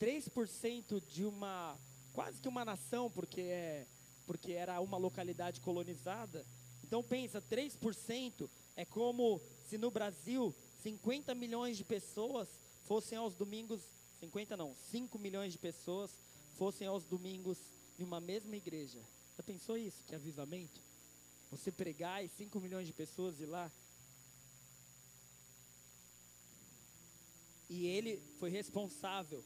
[0.00, 1.76] 3% de uma,
[2.12, 3.86] quase que uma nação, porque é
[4.30, 6.46] porque era uma localidade colonizada.
[6.84, 9.40] Então pensa, 3% é como
[9.70, 10.52] se no Brasil
[10.82, 12.48] 50 milhões de pessoas
[12.82, 13.80] fossem aos domingos,
[14.18, 16.10] 50 não, 5 milhões de pessoas
[16.58, 17.56] fossem aos domingos
[17.96, 18.98] em uma mesma igreja.
[19.36, 20.02] Já pensou isso?
[20.08, 20.80] Que avivamento?
[21.52, 23.70] Você pregar e 5 milhões de pessoas ir lá.
[27.68, 29.44] E ele foi responsável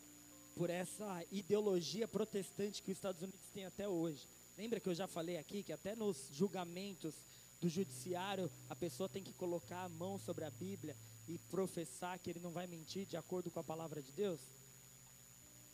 [0.56, 4.26] por essa ideologia protestante que os Estados Unidos têm até hoje.
[4.56, 7.14] Lembra que eu já falei aqui que até nos julgamentos
[7.64, 10.94] do judiciário a pessoa tem que colocar a mão sobre a Bíblia
[11.26, 14.38] e professar que ele não vai mentir de acordo com a palavra de Deus?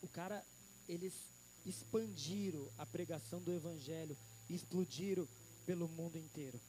[0.01, 0.41] O cara,
[0.87, 1.13] eles
[1.65, 4.17] expandiram a pregação do evangelho
[4.49, 5.27] explodiram
[5.65, 6.61] pelo mundo inteiro.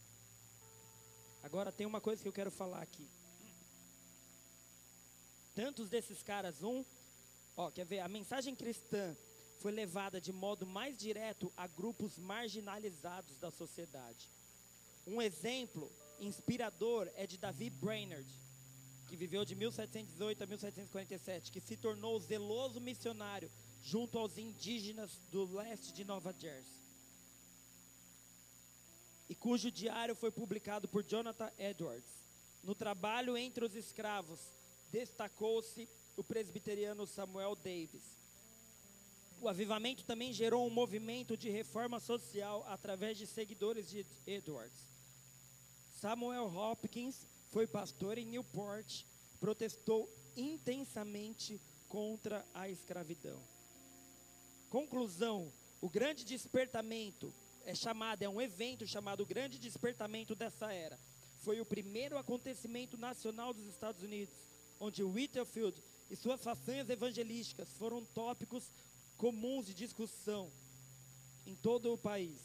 [1.40, 3.08] Agora tem uma coisa que eu quero falar aqui.
[5.54, 6.84] Tantos desses caras, um,
[7.56, 9.16] ó, quer ver, a mensagem cristã
[9.60, 14.28] foi levada de modo mais direto a grupos marginalizados da sociedade.
[15.06, 15.90] Um exemplo
[16.20, 18.28] inspirador é de David Brainerd,
[19.08, 23.50] que viveu de 1718 a 1747, que se tornou zeloso missionário
[23.82, 26.80] junto aos indígenas do leste de Nova Jersey.
[29.28, 32.22] E cujo diário foi publicado por Jonathan Edwards.
[32.62, 34.38] No trabalho entre os escravos,
[34.90, 38.22] destacou-se o presbiteriano Samuel Davis,
[39.42, 44.91] o avivamento também gerou um movimento de reforma social através de seguidores de Edwards.
[46.02, 49.04] Samuel Hopkins foi pastor em Newport,
[49.38, 53.40] protestou intensamente contra a escravidão.
[54.68, 57.32] Conclusão: o grande despertamento
[57.64, 60.98] é chamado, é um evento chamado Grande Despertamento dessa era.
[61.44, 64.34] Foi o primeiro acontecimento nacional dos Estados Unidos,
[64.80, 65.80] onde Whitfield
[66.10, 68.72] e suas façanhas evangelísticas foram tópicos
[69.16, 70.50] comuns de discussão
[71.46, 72.40] em todo o país.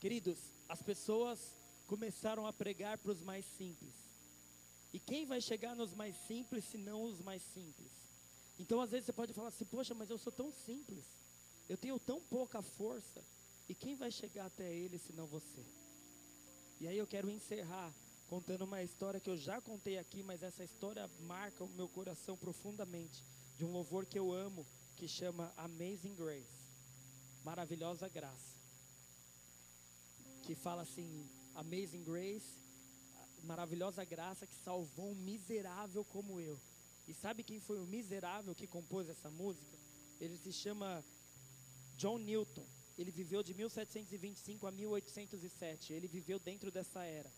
[0.00, 1.57] Queridos, as pessoas
[1.88, 3.94] começaram a pregar para os mais simples.
[4.92, 7.90] E quem vai chegar nos mais simples se não os mais simples?
[8.58, 11.04] Então, às vezes, você pode falar assim: Poxa, mas eu sou tão simples,
[11.68, 13.24] eu tenho tão pouca força.
[13.68, 15.64] E quem vai chegar até ele se não você?
[16.80, 17.92] E aí eu quero encerrar
[18.28, 22.36] contando uma história que eu já contei aqui, mas essa história marca o meu coração
[22.36, 23.22] profundamente.
[23.56, 24.66] De um louvor que eu amo,
[24.96, 26.58] que chama Amazing Grace
[27.44, 28.56] Maravilhosa Graça.
[30.42, 31.28] Que fala assim:
[31.58, 32.56] Amazing Grace,
[33.42, 36.56] maravilhosa graça que salvou um miserável como eu.
[37.08, 39.76] E sabe quem foi o miserável que compôs essa música?
[40.20, 41.04] Ele se chama
[41.96, 42.64] John Newton.
[42.96, 45.92] Ele viveu de 1725 a 1807.
[45.92, 47.32] Ele viveu dentro dessa era.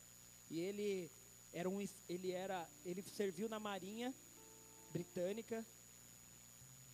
[0.50, 1.10] E ele
[1.50, 4.14] era um, ele era, ele serviu na marinha
[4.92, 5.64] britânica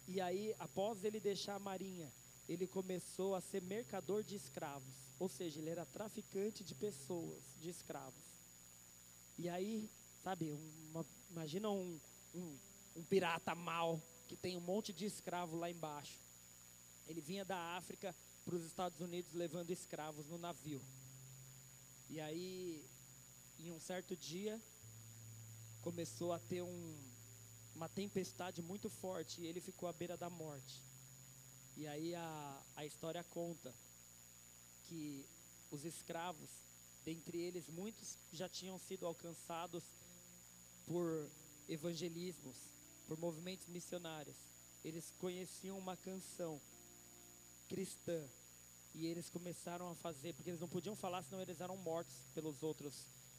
[0.07, 2.09] e aí após ele deixar a marinha,
[2.49, 7.69] ele começou a ser mercador de escravos, ou seja, ele era traficante de pessoas, de
[7.69, 8.23] escravos.
[9.39, 9.91] E aí,
[10.23, 10.53] sabe,
[10.91, 12.01] uma, imagina um,
[12.35, 12.59] um,
[12.97, 16.19] um pirata mau que tem um monte de escravo lá embaixo.
[17.07, 20.81] Ele vinha da África para os Estados Unidos levando escravos no navio.
[22.09, 22.85] E aí,
[23.59, 24.61] em um certo dia,
[25.83, 26.97] começou a ter um,
[27.75, 30.83] uma tempestade muito forte e ele ficou à beira da morte.
[31.77, 33.73] E aí a, a história conta
[34.85, 35.25] que
[35.71, 36.49] os escravos,
[37.05, 39.85] dentre eles muitos já tinham sido alcançados
[40.87, 41.29] por
[41.69, 42.57] evangelismos,
[43.07, 44.37] por movimentos missionários.
[44.85, 46.61] Eles conheciam uma canção
[47.69, 48.25] cristã
[48.95, 52.63] e eles começaram a fazer, porque eles não podiam falar, senão eles eram mortos pelos
[52.63, 52.95] outros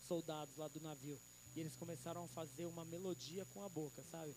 [0.07, 1.19] soldados lá do navio.
[1.55, 4.35] E eles começaram a fazer uma melodia com a boca, sabe?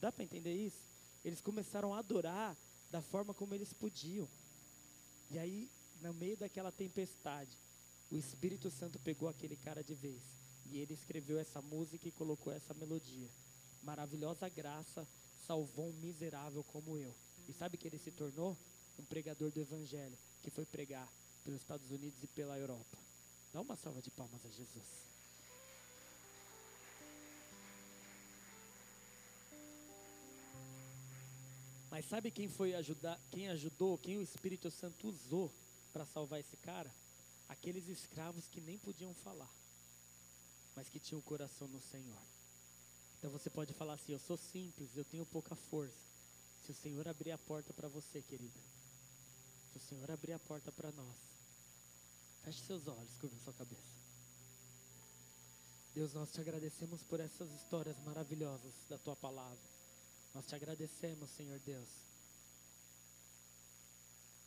[0.00, 0.82] Dá para entender isso?
[1.24, 2.56] Eles começaram a adorar
[2.90, 4.28] da forma como eles podiam.
[5.30, 7.56] E aí, no meio daquela tempestade,
[8.10, 10.20] o Espírito Santo pegou aquele cara de vez.
[10.66, 13.28] E ele escreveu essa música e colocou essa melodia.
[13.82, 15.06] Maravilhosa graça
[15.46, 17.14] salvou um miserável como eu.
[17.48, 18.56] E sabe que ele se tornou?
[18.98, 21.08] Um pregador do Evangelho, que foi pregar
[21.44, 22.98] pelos Estados Unidos e pela Europa.
[23.52, 25.02] Dá uma salva de palmas a Jesus.
[31.90, 35.52] Mas sabe quem foi ajudar, quem ajudou, quem o Espírito Santo usou
[35.92, 36.90] para salvar esse cara?
[37.48, 39.52] Aqueles escravos que nem podiam falar,
[40.74, 42.22] mas que tinham o coração no Senhor.
[43.18, 45.94] Então você pode falar assim: Eu sou simples, eu tenho pouca força.
[46.64, 48.60] Se o Senhor abrir a porta para você, querida,
[49.72, 51.31] se o Senhor abrir a porta para nós,
[52.44, 54.02] feche seus olhos, curva sua cabeça.
[55.94, 59.58] Deus, nós te agradecemos por essas histórias maravilhosas da tua palavra.
[60.34, 61.88] Nós te agradecemos, Senhor Deus.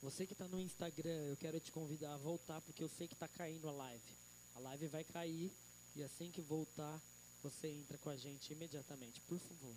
[0.02, 3.14] Você que está no Instagram, eu quero te convidar a voltar, porque eu sei que
[3.14, 4.18] está caindo a live.
[4.56, 5.52] A live vai cair
[5.96, 7.02] e assim que voltar,
[7.42, 9.76] você entra com a gente imediatamente, por favor.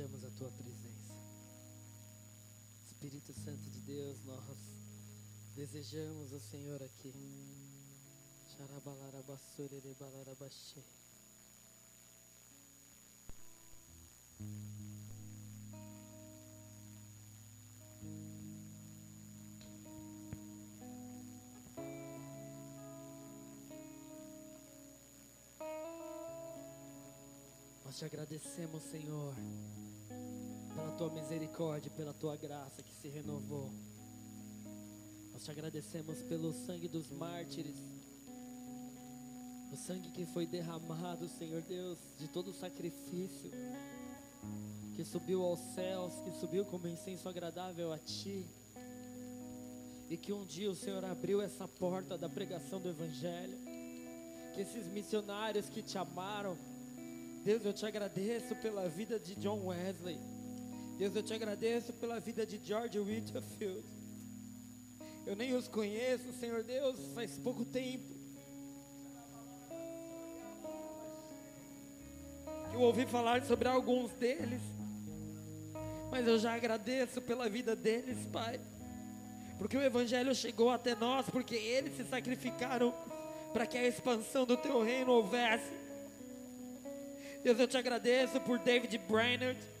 [0.00, 1.14] Desejamos a tua presença.
[2.86, 4.56] Espírito Santo de Deus, nós
[5.54, 7.12] desejamos o Senhor aqui.
[27.84, 29.34] Nós te agradecemos, Senhor
[31.00, 33.72] tua misericórdia, pela tua graça que se renovou.
[35.32, 37.78] Nós te agradecemos pelo sangue dos mártires,
[39.72, 43.50] o sangue que foi derramado, Senhor Deus, de todo o sacrifício
[44.94, 48.44] que subiu aos céus, que subiu como incenso agradável a ti.
[50.10, 53.56] E que um dia o Senhor abriu essa porta da pregação do Evangelho.
[54.52, 56.58] Que esses missionários que te amaram,
[57.42, 60.29] Deus, eu te agradeço pela vida de John Wesley.
[61.00, 63.82] Deus, eu te agradeço pela vida de George Whitfield.
[65.24, 68.14] Eu nem os conheço, Senhor Deus, faz pouco tempo.
[72.74, 74.60] Eu ouvi falar sobre alguns deles,
[76.10, 78.60] mas eu já agradeço pela vida deles, Pai,
[79.56, 82.94] porque o Evangelho chegou até nós, porque eles se sacrificaram
[83.54, 85.72] para que a expansão do Teu reino houvesse.
[87.42, 89.79] Deus, eu te agradeço por David Brainerd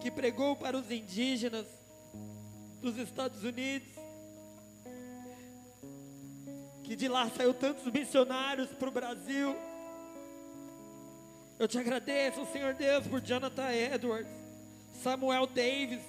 [0.00, 1.66] que pregou para os indígenas
[2.80, 3.88] dos Estados Unidos,
[6.84, 9.56] que de lá saiu tantos missionários para o Brasil.
[11.58, 14.30] Eu te agradeço, Senhor Deus, por Jonathan Edwards,
[15.02, 16.02] Samuel Davis.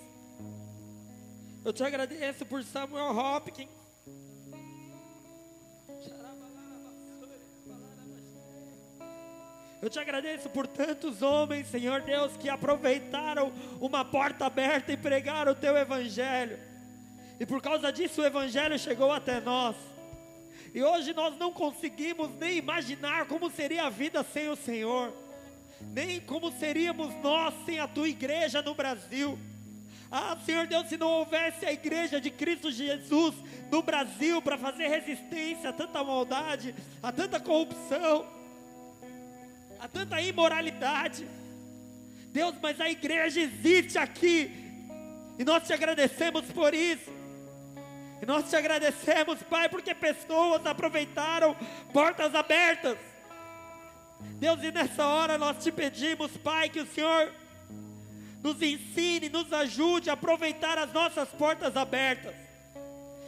[1.63, 3.76] Eu te agradeço por Samuel Hopkins.
[9.79, 15.51] Eu te agradeço por tantos homens, Senhor Deus, que aproveitaram uma porta aberta e pregaram
[15.51, 16.57] o teu evangelho.
[17.39, 19.75] E por causa disso o evangelho chegou até nós.
[20.73, 25.13] E hoje nós não conseguimos nem imaginar como seria a vida sem o Senhor,
[25.93, 29.37] nem como seríamos nós sem a tua igreja no Brasil.
[30.11, 33.35] Ah, Senhor Deus, se não houvesse a igreja de Cristo Jesus
[33.69, 36.73] no Brasil para fazer resistência a tanta maldade,
[37.03, 38.36] a tanta corrupção,
[39.79, 41.27] a tanta imoralidade.
[42.31, 44.51] Deus, mas a igreja existe aqui,
[45.39, 47.11] e nós te agradecemos por isso.
[48.21, 51.55] E nós te agradecemos, Pai, porque pessoas aproveitaram
[51.93, 52.97] portas abertas.
[54.39, 57.31] Deus, e nessa hora nós te pedimos, Pai, que o Senhor
[58.41, 62.46] nos ensine, nos ajude a aproveitar as nossas portas abertas.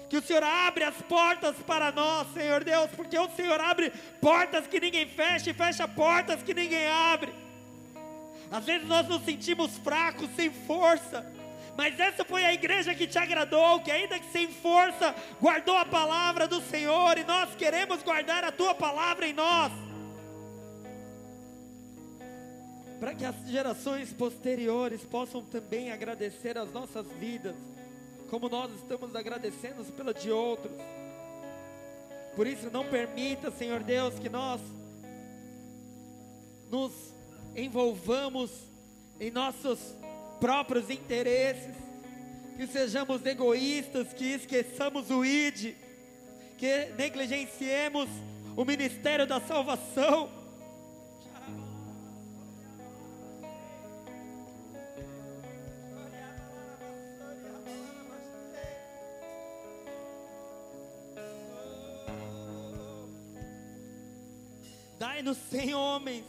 [0.10, 4.66] Que o Senhor abre as portas para nós, Senhor Deus, porque o Senhor abre portas
[4.66, 7.32] que ninguém fecha e fecha portas que ninguém abre.
[8.52, 11.32] Às vezes nós nos sentimos fracos, sem força,
[11.78, 15.86] mas essa foi a igreja que te agradou, que ainda que sem força, guardou a
[15.86, 19.72] palavra do Senhor, e nós queremos guardar a tua palavra em nós.
[23.00, 27.56] Para que as gerações posteriores possam também agradecer as nossas vidas,
[28.30, 30.72] como nós estamos agradecendo pela de outros.
[32.36, 34.62] Por isso, não permita, Senhor Deus, que nós
[36.70, 36.94] nos
[37.56, 38.52] envolvamos
[39.20, 39.80] em nossos
[40.40, 41.76] próprios interesses,
[42.56, 45.74] que sejamos egoístas, que esqueçamos o ID,
[46.58, 48.08] que negligenciemos
[48.56, 50.39] o ministério da salvação.
[65.20, 66.24] Dai-nos, sem homens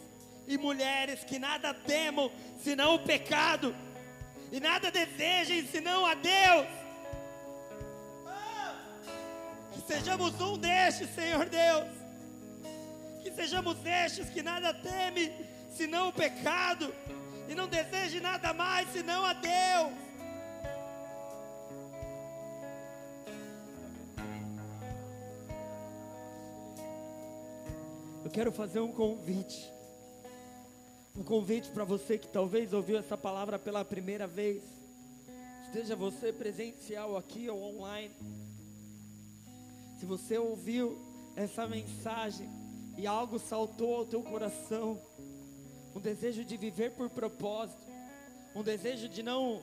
[0.48, 2.28] e mulheres que nada temam
[2.60, 3.72] senão o pecado,
[4.50, 6.66] e nada desejem senão a Deus.
[9.72, 11.86] Que sejamos um destes, Senhor Deus.
[13.22, 15.32] Que sejamos estes que nada teme
[15.76, 16.92] senão o pecado,
[17.48, 20.09] e não deseje nada mais senão a Deus.
[28.30, 29.72] Eu quero fazer um convite.
[31.16, 34.62] Um convite para você que talvez ouviu essa palavra pela primeira vez.
[35.66, 38.14] Esteja você presencial aqui ou online.
[39.98, 40.96] Se você ouviu
[41.34, 42.48] essa mensagem
[42.96, 45.02] e algo saltou ao teu coração,
[45.92, 47.82] um desejo de viver por propósito,
[48.54, 49.60] um desejo de não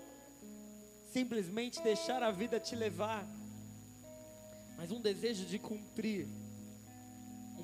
[1.14, 3.26] simplesmente deixar a vida te levar,
[4.76, 6.28] mas um desejo de cumprir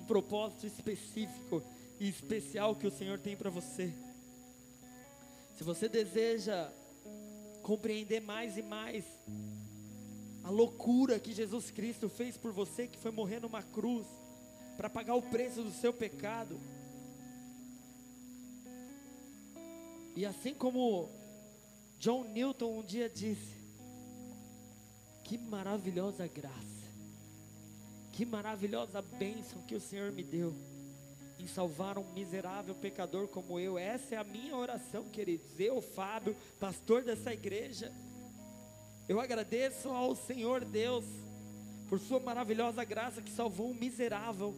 [0.04, 1.64] propósito específico
[2.00, 3.94] e especial que o Senhor tem para você.
[5.56, 6.72] Se você deseja
[7.62, 9.06] compreender mais e mais
[10.44, 14.06] a loucura que Jesus Cristo fez por você, que foi morrer numa cruz
[14.76, 16.60] para pagar o preço do seu pecado.
[20.16, 21.10] E assim como
[21.98, 23.64] John Newton um dia disse,
[25.24, 26.83] que maravilhosa graça,
[28.14, 30.56] que maravilhosa bênção que o Senhor me deu
[31.40, 33.78] em salvar um miserável pecador como eu.
[33.78, 35.60] Essa é a minha oração, queridos.
[35.60, 37.92] Eu, Fábio, pastor dessa igreja,
[39.10, 41.04] eu agradeço ao Senhor Deus
[41.90, 44.56] por Sua maravilhosa graça que salvou um miserável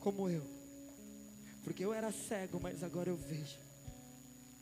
[0.00, 0.44] como eu.
[1.62, 3.67] Porque eu era cego, mas agora eu vejo.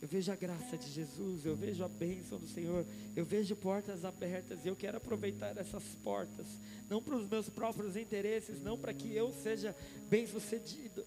[0.01, 2.85] Eu vejo a graça de Jesus, eu vejo a bênção do Senhor,
[3.15, 6.45] eu vejo portas abertas e eu quero aproveitar essas portas,
[6.87, 9.75] não para os meus próprios interesses, não para que eu seja
[10.07, 11.03] bem sucedido,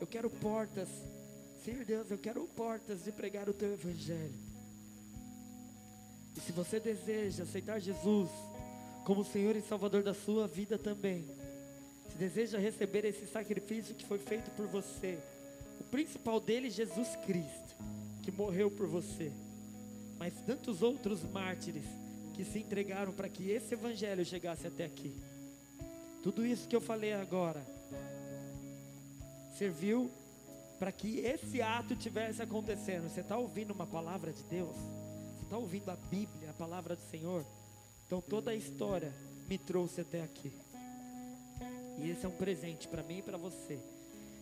[0.00, 0.88] eu quero portas,
[1.64, 4.48] Senhor Deus, eu quero portas de pregar o teu evangelho.
[6.36, 8.30] E se você deseja aceitar Jesus
[9.04, 11.24] como Senhor e Salvador da sua vida também,
[12.10, 15.18] se deseja receber esse sacrifício que foi feito por você,
[15.80, 17.76] o principal dele, Jesus Cristo,
[18.28, 19.32] que morreu por você,
[20.18, 21.86] mas tantos outros mártires
[22.34, 25.14] que se entregaram para que esse evangelho chegasse até aqui.
[26.22, 27.66] Tudo isso que eu falei agora
[29.56, 30.10] serviu
[30.78, 33.08] para que esse ato tivesse acontecendo.
[33.08, 34.76] Você está ouvindo uma palavra de Deus?
[34.76, 37.46] Você está ouvindo a Bíblia, a palavra do Senhor?
[38.06, 39.10] Então toda a história
[39.48, 40.52] me trouxe até aqui.
[41.98, 43.78] E esse é um presente para mim e para você.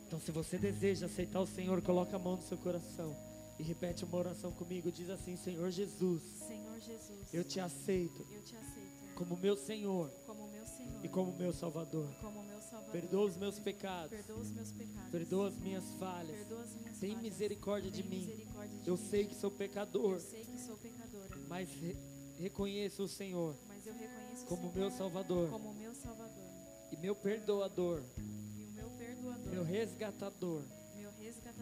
[0.08, 3.25] Então, se você deseja aceitar o Senhor, coloca a mão no seu coração
[3.58, 4.90] e repete uma oração comigo.
[4.90, 10.10] Diz assim: Senhor Jesus, Senhor Jesus, eu te aceito, eu te aceito como meu Senhor,
[10.26, 12.06] como meu Senhor e como meu Salvador.
[12.20, 12.92] como meu Salvador.
[12.92, 15.10] Perdoa os meus pecados, Perdoa os meus pecados.
[15.10, 16.36] perdoa as minhas falhas.
[16.36, 18.18] Perdoa as minhas Tem misericórdia de mim.
[18.26, 19.08] misericórdia de Eu mim.
[19.08, 21.96] sei que sou pecador, Eu sei que sou pecadora, mas re-
[22.38, 26.44] reconheço o Senhor mas eu reconheço o como Senhor meu Salvador como meu Salvador
[26.92, 30.62] e meu perdoador, e o meu perdoador, meu resgatador,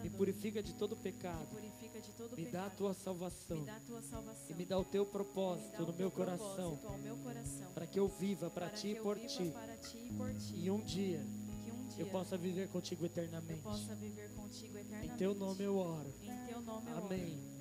[0.05, 2.95] me purifica de todo me pecado, purifica de todo me dá a pecado, tua me
[2.95, 5.93] salvação dá a tua salvação, e me dá o teu me propósito dá o no
[5.93, 7.17] teu meu coração, meu
[7.73, 9.51] para que eu viva para ti e por ti,
[10.53, 11.25] e um dia
[11.97, 13.63] eu possa viver contigo eternamente.
[13.95, 15.17] viver contigo Em eternamente.
[15.17, 16.13] teu nome eu oro.
[16.21, 17.05] Em teu nome eu oro.
[17.05, 17.54] Amém.